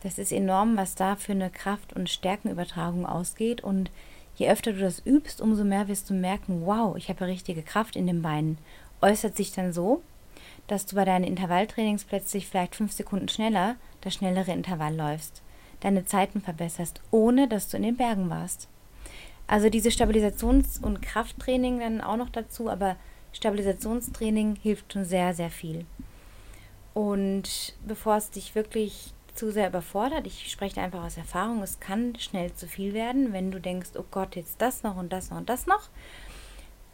Das 0.02 0.16
ist 0.16 0.32
enorm, 0.32 0.78
was 0.78 0.94
da 0.94 1.16
für 1.16 1.32
eine 1.32 1.50
Kraft- 1.50 1.92
und 1.92 2.08
Stärkenübertragung 2.08 3.04
ausgeht. 3.04 3.62
Und 3.62 3.90
je 4.36 4.48
öfter 4.48 4.72
du 4.72 4.78
das 4.78 5.04
übst, 5.04 5.42
umso 5.42 5.62
mehr 5.62 5.88
wirst 5.88 6.08
du 6.08 6.14
merken, 6.14 6.62
wow, 6.64 6.96
ich 6.96 7.10
habe 7.10 7.26
richtige 7.26 7.60
Kraft 7.60 7.96
in 7.96 8.06
den 8.06 8.22
Beinen. 8.22 8.56
Äußert 9.02 9.36
sich 9.36 9.52
dann 9.52 9.74
so, 9.74 10.02
dass 10.72 10.86
du 10.86 10.96
bei 10.96 11.04
deinen 11.04 11.24
Intervalltrainings 11.24 12.04
plötzlich 12.04 12.48
vielleicht 12.48 12.76
fünf 12.76 12.92
Sekunden 12.92 13.28
schneller 13.28 13.76
das 14.00 14.14
schnellere 14.14 14.52
Intervall 14.52 14.96
läufst, 14.96 15.42
deine 15.80 16.06
Zeiten 16.06 16.40
verbesserst, 16.40 17.02
ohne 17.10 17.46
dass 17.46 17.68
du 17.68 17.76
in 17.76 17.82
den 17.82 17.98
Bergen 17.98 18.30
warst. 18.30 18.68
Also 19.46 19.68
diese 19.68 19.90
Stabilisations- 19.90 20.82
und 20.82 21.02
Krafttraining 21.02 21.80
dann 21.80 22.00
auch 22.00 22.16
noch 22.16 22.30
dazu, 22.30 22.70
aber 22.70 22.96
Stabilisationstraining 23.34 24.56
hilft 24.62 24.94
schon 24.94 25.04
sehr, 25.04 25.34
sehr 25.34 25.50
viel. 25.50 25.84
Und 26.94 27.74
bevor 27.86 28.16
es 28.16 28.30
dich 28.30 28.54
wirklich 28.54 29.12
zu 29.34 29.52
sehr 29.52 29.68
überfordert, 29.68 30.26
ich 30.26 30.50
spreche 30.50 30.80
einfach 30.80 31.04
aus 31.04 31.18
Erfahrung, 31.18 31.62
es 31.62 31.80
kann 31.80 32.18
schnell 32.18 32.54
zu 32.54 32.66
viel 32.66 32.94
werden, 32.94 33.34
wenn 33.34 33.50
du 33.50 33.60
denkst, 33.60 33.90
oh 33.98 34.04
Gott, 34.10 34.36
jetzt 34.36 34.62
das 34.62 34.82
noch 34.82 34.96
und 34.96 35.12
das 35.12 35.28
noch 35.28 35.36
und 35.36 35.50
das 35.50 35.66
noch. 35.66 35.90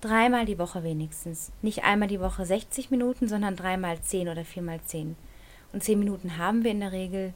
Dreimal 0.01 0.47
die 0.47 0.59
Woche 0.59 0.85
wenigstens. 0.85 1.51
Nicht 1.61 1.83
einmal 1.83 2.07
die 2.07 2.21
Woche 2.21 2.47
60 2.47 2.91
Minuten, 2.91 3.27
sondern 3.27 3.57
dreimal 3.57 4.01
10 4.01 4.29
oder 4.29 4.45
viermal 4.45 4.81
10. 4.81 5.17
Und 5.73 5.83
10 5.83 5.99
Minuten 5.99 6.39
haben 6.39 6.63
wir 6.63 6.71
in 6.71 6.81
der 6.81 6.93
Regel, 6.93 7.35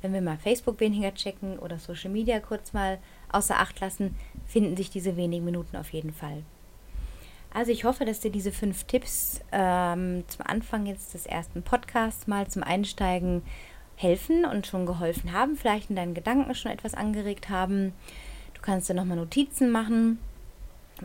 wenn 0.00 0.12
wir 0.12 0.20
mal 0.20 0.38
Facebook 0.38 0.78
weniger 0.78 1.12
checken 1.12 1.58
oder 1.58 1.80
Social 1.80 2.10
Media 2.10 2.38
kurz 2.38 2.72
mal 2.72 2.98
außer 3.32 3.58
Acht 3.58 3.80
lassen, 3.80 4.14
finden 4.46 4.76
sich 4.76 4.90
diese 4.90 5.16
wenigen 5.16 5.44
Minuten 5.44 5.76
auf 5.76 5.92
jeden 5.92 6.12
Fall. 6.12 6.44
Also 7.52 7.72
ich 7.72 7.84
hoffe, 7.84 8.04
dass 8.04 8.20
dir 8.20 8.30
diese 8.30 8.52
fünf 8.52 8.84
Tipps 8.84 9.40
ähm, 9.50 10.22
zum 10.28 10.46
Anfang 10.46 10.86
jetzt 10.86 11.14
des 11.14 11.26
ersten 11.26 11.62
Podcasts 11.64 12.28
mal 12.28 12.46
zum 12.46 12.62
Einsteigen 12.62 13.42
helfen 13.96 14.44
und 14.44 14.68
schon 14.68 14.86
geholfen 14.86 15.32
haben, 15.32 15.56
vielleicht 15.56 15.90
in 15.90 15.96
deinen 15.96 16.14
Gedanken 16.14 16.54
schon 16.54 16.70
etwas 16.70 16.94
angeregt 16.94 17.48
haben. 17.48 17.92
Du 18.54 18.60
kannst 18.62 18.88
dir 18.88 18.94
nochmal 18.94 19.16
Notizen 19.16 19.70
machen 19.70 20.18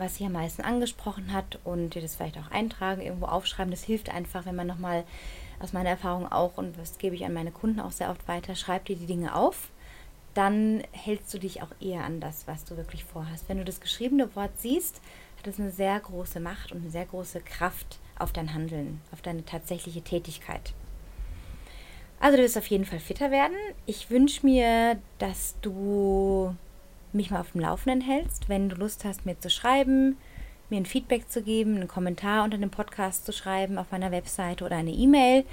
was 0.00 0.16
sie 0.16 0.24
am 0.24 0.32
meisten 0.32 0.62
angesprochen 0.62 1.32
hat 1.32 1.58
und 1.64 1.94
dir 1.94 2.02
das 2.02 2.16
vielleicht 2.16 2.38
auch 2.38 2.50
eintragen, 2.50 3.02
irgendwo 3.02 3.26
aufschreiben. 3.26 3.70
Das 3.70 3.84
hilft 3.84 4.10
einfach, 4.10 4.46
wenn 4.46 4.56
man 4.56 4.66
nochmal 4.66 5.04
aus 5.60 5.72
meiner 5.72 5.90
Erfahrung 5.90 6.30
auch, 6.30 6.56
und 6.56 6.76
das 6.78 6.98
gebe 6.98 7.14
ich 7.14 7.24
an 7.24 7.34
meine 7.34 7.52
Kunden 7.52 7.80
auch 7.80 7.92
sehr 7.92 8.10
oft 8.10 8.26
weiter, 8.26 8.56
schreib 8.56 8.86
dir 8.86 8.96
die 8.96 9.06
Dinge 9.06 9.34
auf. 9.34 9.70
Dann 10.34 10.82
hältst 10.92 11.32
du 11.34 11.38
dich 11.38 11.62
auch 11.62 11.72
eher 11.80 12.04
an 12.04 12.20
das, 12.20 12.46
was 12.46 12.64
du 12.64 12.76
wirklich 12.76 13.04
vorhast. 13.04 13.44
Wenn 13.48 13.58
du 13.58 13.64
das 13.64 13.80
geschriebene 13.80 14.34
Wort 14.36 14.52
siehst, 14.56 15.00
hat 15.38 15.46
es 15.46 15.60
eine 15.60 15.70
sehr 15.70 15.98
große 15.98 16.40
Macht 16.40 16.72
und 16.72 16.82
eine 16.82 16.90
sehr 16.90 17.06
große 17.06 17.40
Kraft 17.40 17.98
auf 18.18 18.32
dein 18.32 18.54
Handeln, 18.54 19.00
auf 19.12 19.22
deine 19.22 19.44
tatsächliche 19.44 20.02
Tätigkeit. 20.02 20.72
Also 22.20 22.36
du 22.36 22.42
wirst 22.42 22.58
auf 22.58 22.66
jeden 22.66 22.84
Fall 22.84 23.00
fitter 23.00 23.30
werden. 23.30 23.56
Ich 23.86 24.10
wünsche 24.10 24.44
mir, 24.44 24.98
dass 25.18 25.56
du 25.62 26.54
mich 27.14 27.30
mal 27.30 27.40
auf 27.40 27.52
dem 27.52 27.60
Laufenden 27.60 28.00
hältst. 28.00 28.48
Wenn 28.48 28.68
du 28.68 28.74
Lust 28.76 29.04
hast, 29.04 29.26
mir 29.26 29.38
zu 29.38 29.50
schreiben, 29.50 30.16
mir 30.68 30.78
ein 30.78 30.86
Feedback 30.86 31.28
zu 31.28 31.42
geben, 31.42 31.76
einen 31.76 31.88
Kommentar 31.88 32.44
unter 32.44 32.58
dem 32.58 32.70
Podcast 32.70 33.26
zu 33.26 33.32
schreiben 33.32 33.78
auf 33.78 33.90
meiner 33.90 34.10
Webseite 34.10 34.64
oder 34.64 34.76
eine 34.76 34.92
E-Mail, 34.92 35.44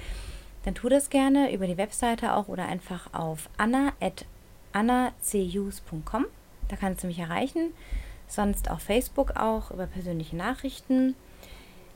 dann 0.64 0.74
tu 0.74 0.88
das 0.88 1.10
gerne 1.10 1.52
über 1.52 1.66
die 1.66 1.76
Webseite 1.76 2.34
auch 2.34 2.48
oder 2.48 2.66
einfach 2.66 3.14
auf 3.14 3.48
anna.annacus.com. 3.56 6.26
Da 6.68 6.76
kannst 6.76 7.02
du 7.02 7.06
mich 7.06 7.18
erreichen. 7.18 7.72
Sonst 8.26 8.70
auf 8.70 8.82
Facebook 8.82 9.36
auch 9.36 9.70
über 9.70 9.86
persönliche 9.86 10.36
Nachrichten. 10.36 11.14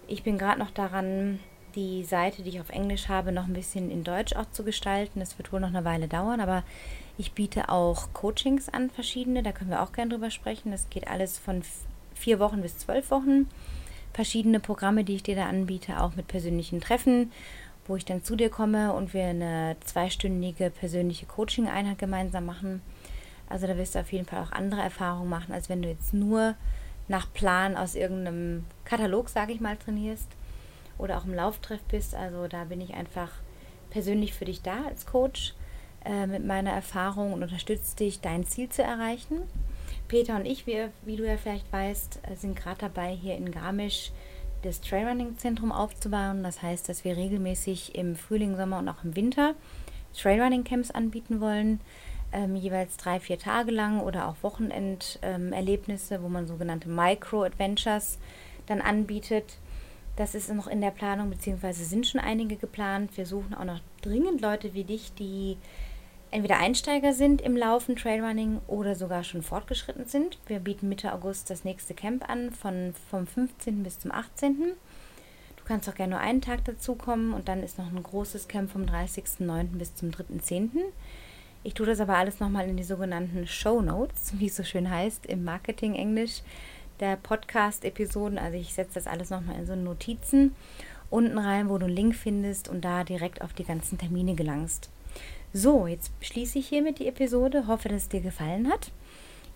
Ich 0.08 0.22
bin 0.22 0.38
gerade 0.38 0.58
noch 0.58 0.70
daran, 0.70 1.40
die 1.74 2.04
Seite, 2.04 2.42
die 2.42 2.50
ich 2.50 2.60
auf 2.60 2.70
Englisch 2.70 3.08
habe, 3.08 3.32
noch 3.32 3.46
ein 3.46 3.52
bisschen 3.52 3.90
in 3.90 4.04
Deutsch 4.04 4.34
auch 4.34 4.50
zu 4.52 4.64
gestalten. 4.64 5.20
Das 5.20 5.38
wird 5.38 5.52
wohl 5.52 5.60
noch 5.60 5.68
eine 5.68 5.84
Weile 5.84 6.08
dauern, 6.08 6.40
aber 6.40 6.62
ich 7.18 7.32
biete 7.32 7.68
auch 7.68 8.12
Coachings 8.12 8.68
an, 8.68 8.90
verschiedene. 8.90 9.42
Da 9.42 9.52
können 9.52 9.70
wir 9.70 9.82
auch 9.82 9.92
gerne 9.92 10.12
drüber 10.12 10.30
sprechen. 10.30 10.70
Das 10.70 10.88
geht 10.90 11.08
alles 11.08 11.38
von 11.38 11.62
vier 12.14 12.38
Wochen 12.38 12.62
bis 12.62 12.78
zwölf 12.78 13.10
Wochen. 13.10 13.48
Verschiedene 14.12 14.60
Programme, 14.60 15.04
die 15.04 15.16
ich 15.16 15.22
dir 15.22 15.36
da 15.36 15.46
anbiete, 15.46 16.00
auch 16.00 16.14
mit 16.16 16.28
persönlichen 16.28 16.80
Treffen, 16.80 17.32
wo 17.86 17.96
ich 17.96 18.04
dann 18.04 18.22
zu 18.22 18.36
dir 18.36 18.50
komme 18.50 18.92
und 18.92 19.14
wir 19.14 19.24
eine 19.24 19.76
zweistündige 19.84 20.70
persönliche 20.70 21.26
Coaching-Einheit 21.26 21.98
gemeinsam 21.98 22.46
machen. 22.46 22.82
Also 23.48 23.66
da 23.66 23.76
wirst 23.76 23.94
du 23.94 24.00
auf 24.00 24.12
jeden 24.12 24.26
Fall 24.26 24.42
auch 24.42 24.52
andere 24.52 24.82
Erfahrungen 24.82 25.28
machen, 25.28 25.52
als 25.52 25.68
wenn 25.68 25.82
du 25.82 25.88
jetzt 25.88 26.14
nur 26.14 26.54
nach 27.08 27.32
Plan 27.32 27.76
aus 27.76 27.94
irgendeinem 27.94 28.64
Katalog, 28.84 29.28
sage 29.28 29.52
ich 29.52 29.60
mal, 29.60 29.76
trainierst 29.76 30.28
oder 31.02 31.18
auch 31.18 31.24
im 31.24 31.34
Lauftreff 31.34 31.82
bist. 31.82 32.14
Also 32.14 32.46
da 32.46 32.64
bin 32.64 32.80
ich 32.80 32.94
einfach 32.94 33.30
persönlich 33.90 34.32
für 34.32 34.44
dich 34.44 34.62
da 34.62 34.84
als 34.86 35.04
Coach 35.04 35.54
äh, 36.04 36.26
mit 36.26 36.46
meiner 36.46 36.70
Erfahrung 36.70 37.32
und 37.32 37.42
unterstütze 37.42 37.96
dich, 37.96 38.20
dein 38.20 38.44
Ziel 38.44 38.68
zu 38.68 38.82
erreichen. 38.82 39.42
Peter 40.08 40.36
und 40.36 40.46
ich, 40.46 40.66
wie, 40.66 40.88
wie 41.04 41.16
du 41.16 41.26
ja 41.26 41.36
vielleicht 41.36 41.70
weißt, 41.72 42.20
äh, 42.30 42.36
sind 42.36 42.56
gerade 42.56 42.80
dabei, 42.80 43.14
hier 43.14 43.36
in 43.36 43.50
Garmisch 43.50 44.12
das 44.62 44.80
Trailrunning-Zentrum 44.80 45.72
aufzubauen. 45.72 46.42
Das 46.42 46.62
heißt, 46.62 46.88
dass 46.88 47.04
wir 47.04 47.16
regelmäßig 47.16 47.94
im 47.94 48.16
Frühling, 48.16 48.56
Sommer 48.56 48.78
und 48.78 48.88
auch 48.88 49.04
im 49.04 49.16
Winter 49.16 49.54
Trailrunning-Camps 50.16 50.90
anbieten 50.90 51.40
wollen. 51.40 51.80
Ähm, 52.32 52.56
jeweils 52.56 52.96
drei, 52.96 53.20
vier 53.20 53.38
Tage 53.38 53.72
lang 53.72 54.00
oder 54.00 54.28
auch 54.28 54.36
Wochenenderlebnisse, 54.42 56.14
ähm, 56.14 56.22
wo 56.22 56.28
man 56.28 56.46
sogenannte 56.46 56.88
Micro-Adventures 56.88 58.18
dann 58.66 58.80
anbietet. 58.80 59.58
Das 60.16 60.34
ist 60.34 60.52
noch 60.52 60.66
in 60.66 60.80
der 60.80 60.90
Planung, 60.90 61.30
beziehungsweise 61.30 61.84
sind 61.84 62.06
schon 62.06 62.20
einige 62.20 62.56
geplant. 62.56 63.16
Wir 63.16 63.24
suchen 63.24 63.54
auch 63.54 63.64
noch 63.64 63.80
dringend 64.02 64.40
Leute 64.40 64.74
wie 64.74 64.84
dich, 64.84 65.14
die 65.14 65.56
entweder 66.30 66.58
Einsteiger 66.58 67.12
sind 67.12 67.40
im 67.40 67.56
Laufen, 67.56 67.96
Trailrunning 67.96 68.60
oder 68.66 68.94
sogar 68.94 69.24
schon 69.24 69.42
fortgeschritten 69.42 70.06
sind. 70.06 70.38
Wir 70.46 70.58
bieten 70.58 70.88
Mitte 70.88 71.12
August 71.12 71.48
das 71.48 71.64
nächste 71.64 71.94
Camp 71.94 72.28
an, 72.28 72.50
von, 72.50 72.94
vom 73.10 73.26
15. 73.26 73.82
bis 73.82 74.00
zum 74.00 74.12
18. 74.12 74.56
Du 75.56 75.64
kannst 75.64 75.88
auch 75.88 75.94
gerne 75.94 76.12
nur 76.12 76.20
einen 76.20 76.40
Tag 76.40 76.64
dazukommen 76.64 77.32
und 77.32 77.48
dann 77.48 77.62
ist 77.62 77.78
noch 77.78 77.90
ein 77.90 78.02
großes 78.02 78.48
Camp 78.48 78.70
vom 78.70 78.82
30.09. 78.82 79.64
bis 79.78 79.94
zum 79.94 80.10
3.10. 80.10 80.70
Ich 81.64 81.74
tue 81.74 81.86
das 81.86 82.00
aber 82.00 82.16
alles 82.16 82.40
nochmal 82.40 82.68
in 82.68 82.76
die 82.76 82.82
sogenannten 82.82 83.46
Show 83.46 83.80
Notes, 83.80 84.32
wie 84.38 84.46
es 84.46 84.56
so 84.56 84.64
schön 84.64 84.90
heißt 84.90 85.26
im 85.26 85.44
Marketing-Englisch 85.44 86.42
der 87.02 87.16
Podcast-Episoden. 87.16 88.38
Also 88.38 88.56
ich 88.56 88.72
setze 88.72 88.94
das 88.94 89.06
alles 89.06 89.28
nochmal 89.28 89.56
in 89.56 89.66
so 89.66 89.76
Notizen 89.76 90.54
unten 91.10 91.36
rein, 91.36 91.68
wo 91.68 91.76
du 91.76 91.84
einen 91.84 91.94
Link 91.94 92.14
findest 92.14 92.68
und 92.68 92.82
da 92.82 93.04
direkt 93.04 93.42
auf 93.42 93.52
die 93.52 93.64
ganzen 93.64 93.98
Termine 93.98 94.34
gelangst. 94.34 94.90
So, 95.52 95.86
jetzt 95.86 96.12
schließe 96.22 96.58
ich 96.58 96.68
hiermit 96.68 96.98
die 96.98 97.06
Episode. 97.08 97.66
Hoffe, 97.66 97.90
dass 97.90 98.04
es 98.04 98.08
dir 98.08 98.22
gefallen 98.22 98.70
hat. 98.70 98.90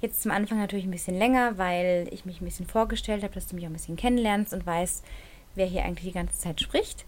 Jetzt 0.02 0.20
zum 0.20 0.30
Anfang 0.30 0.58
natürlich 0.58 0.84
ein 0.84 0.90
bisschen 0.90 1.16
länger, 1.16 1.56
weil 1.56 2.06
ich 2.10 2.26
mich 2.26 2.42
ein 2.42 2.44
bisschen 2.44 2.66
vorgestellt 2.66 3.22
habe, 3.22 3.32
dass 3.32 3.46
du 3.46 3.56
mich 3.56 3.64
auch 3.64 3.70
ein 3.70 3.72
bisschen 3.72 3.96
kennenlernst 3.96 4.52
und 4.52 4.66
weißt, 4.66 5.02
wer 5.54 5.64
hier 5.64 5.84
eigentlich 5.84 6.08
die 6.08 6.18
ganze 6.18 6.38
Zeit 6.38 6.60
spricht. 6.60 7.06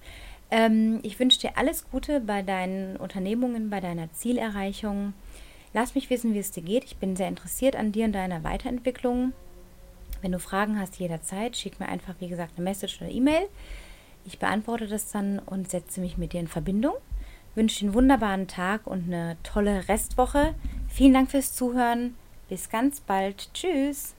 Ähm, 0.51 1.01
ich 1.03 1.21
wünsche 1.21 1.41
dir 1.41 1.59
alles 1.59 1.91
Gute 1.91 2.21
bei 2.21 2.41
deinen 2.41 2.97
Unternehmungen, 2.97 3.69
bei 3.69 3.81
deiner 3.81 4.11
Zielerreichung. 4.13 5.13
Lass 5.75 5.95
mich 5.95 6.09
wissen, 6.09 6.33
wie 6.33 6.39
es 6.39 6.51
dir 6.51 6.63
geht. 6.63 6.85
Ich 6.85 6.97
bin 6.97 7.15
sehr 7.15 7.29
interessiert 7.29 7.77
an 7.77 7.93
dir 7.93 8.07
und 8.07 8.13
deiner 8.13 8.43
Weiterentwicklung. 8.43 9.35
Wenn 10.21 10.33
du 10.33 10.39
Fragen 10.39 10.79
hast, 10.79 10.99
jederzeit, 10.99 11.57
schick 11.57 11.79
mir 11.81 11.89
einfach, 11.89 12.15
wie 12.19 12.29
gesagt, 12.29 12.55
eine 12.57 12.65
Message 12.65 13.01
oder 13.01 13.11
E-Mail. 13.11 13.49
Ich 14.25 14.39
beantworte 14.39 14.87
das 14.87 15.11
dann 15.11 15.39
und 15.39 15.71
setze 15.71 16.01
mich 16.01 16.19
mit 16.19 16.33
dir 16.33 16.41
in 16.41 16.49
Verbindung. 16.49 16.95
Wünsche 17.55 17.81
dir 17.81 17.87
einen 17.87 17.95
wunderbaren 17.95 18.47
Tag 18.47 18.87
und 18.87 19.05
eine 19.05 19.37
tolle 19.43 19.89
Restwoche. 19.89 20.55
Vielen 20.89 21.15
Dank 21.15 21.31
fürs 21.31 21.55
Zuhören. 21.55 22.15
Bis 22.49 22.69
ganz 22.69 23.01
bald. 23.01 23.53
Tschüss. 23.55 24.15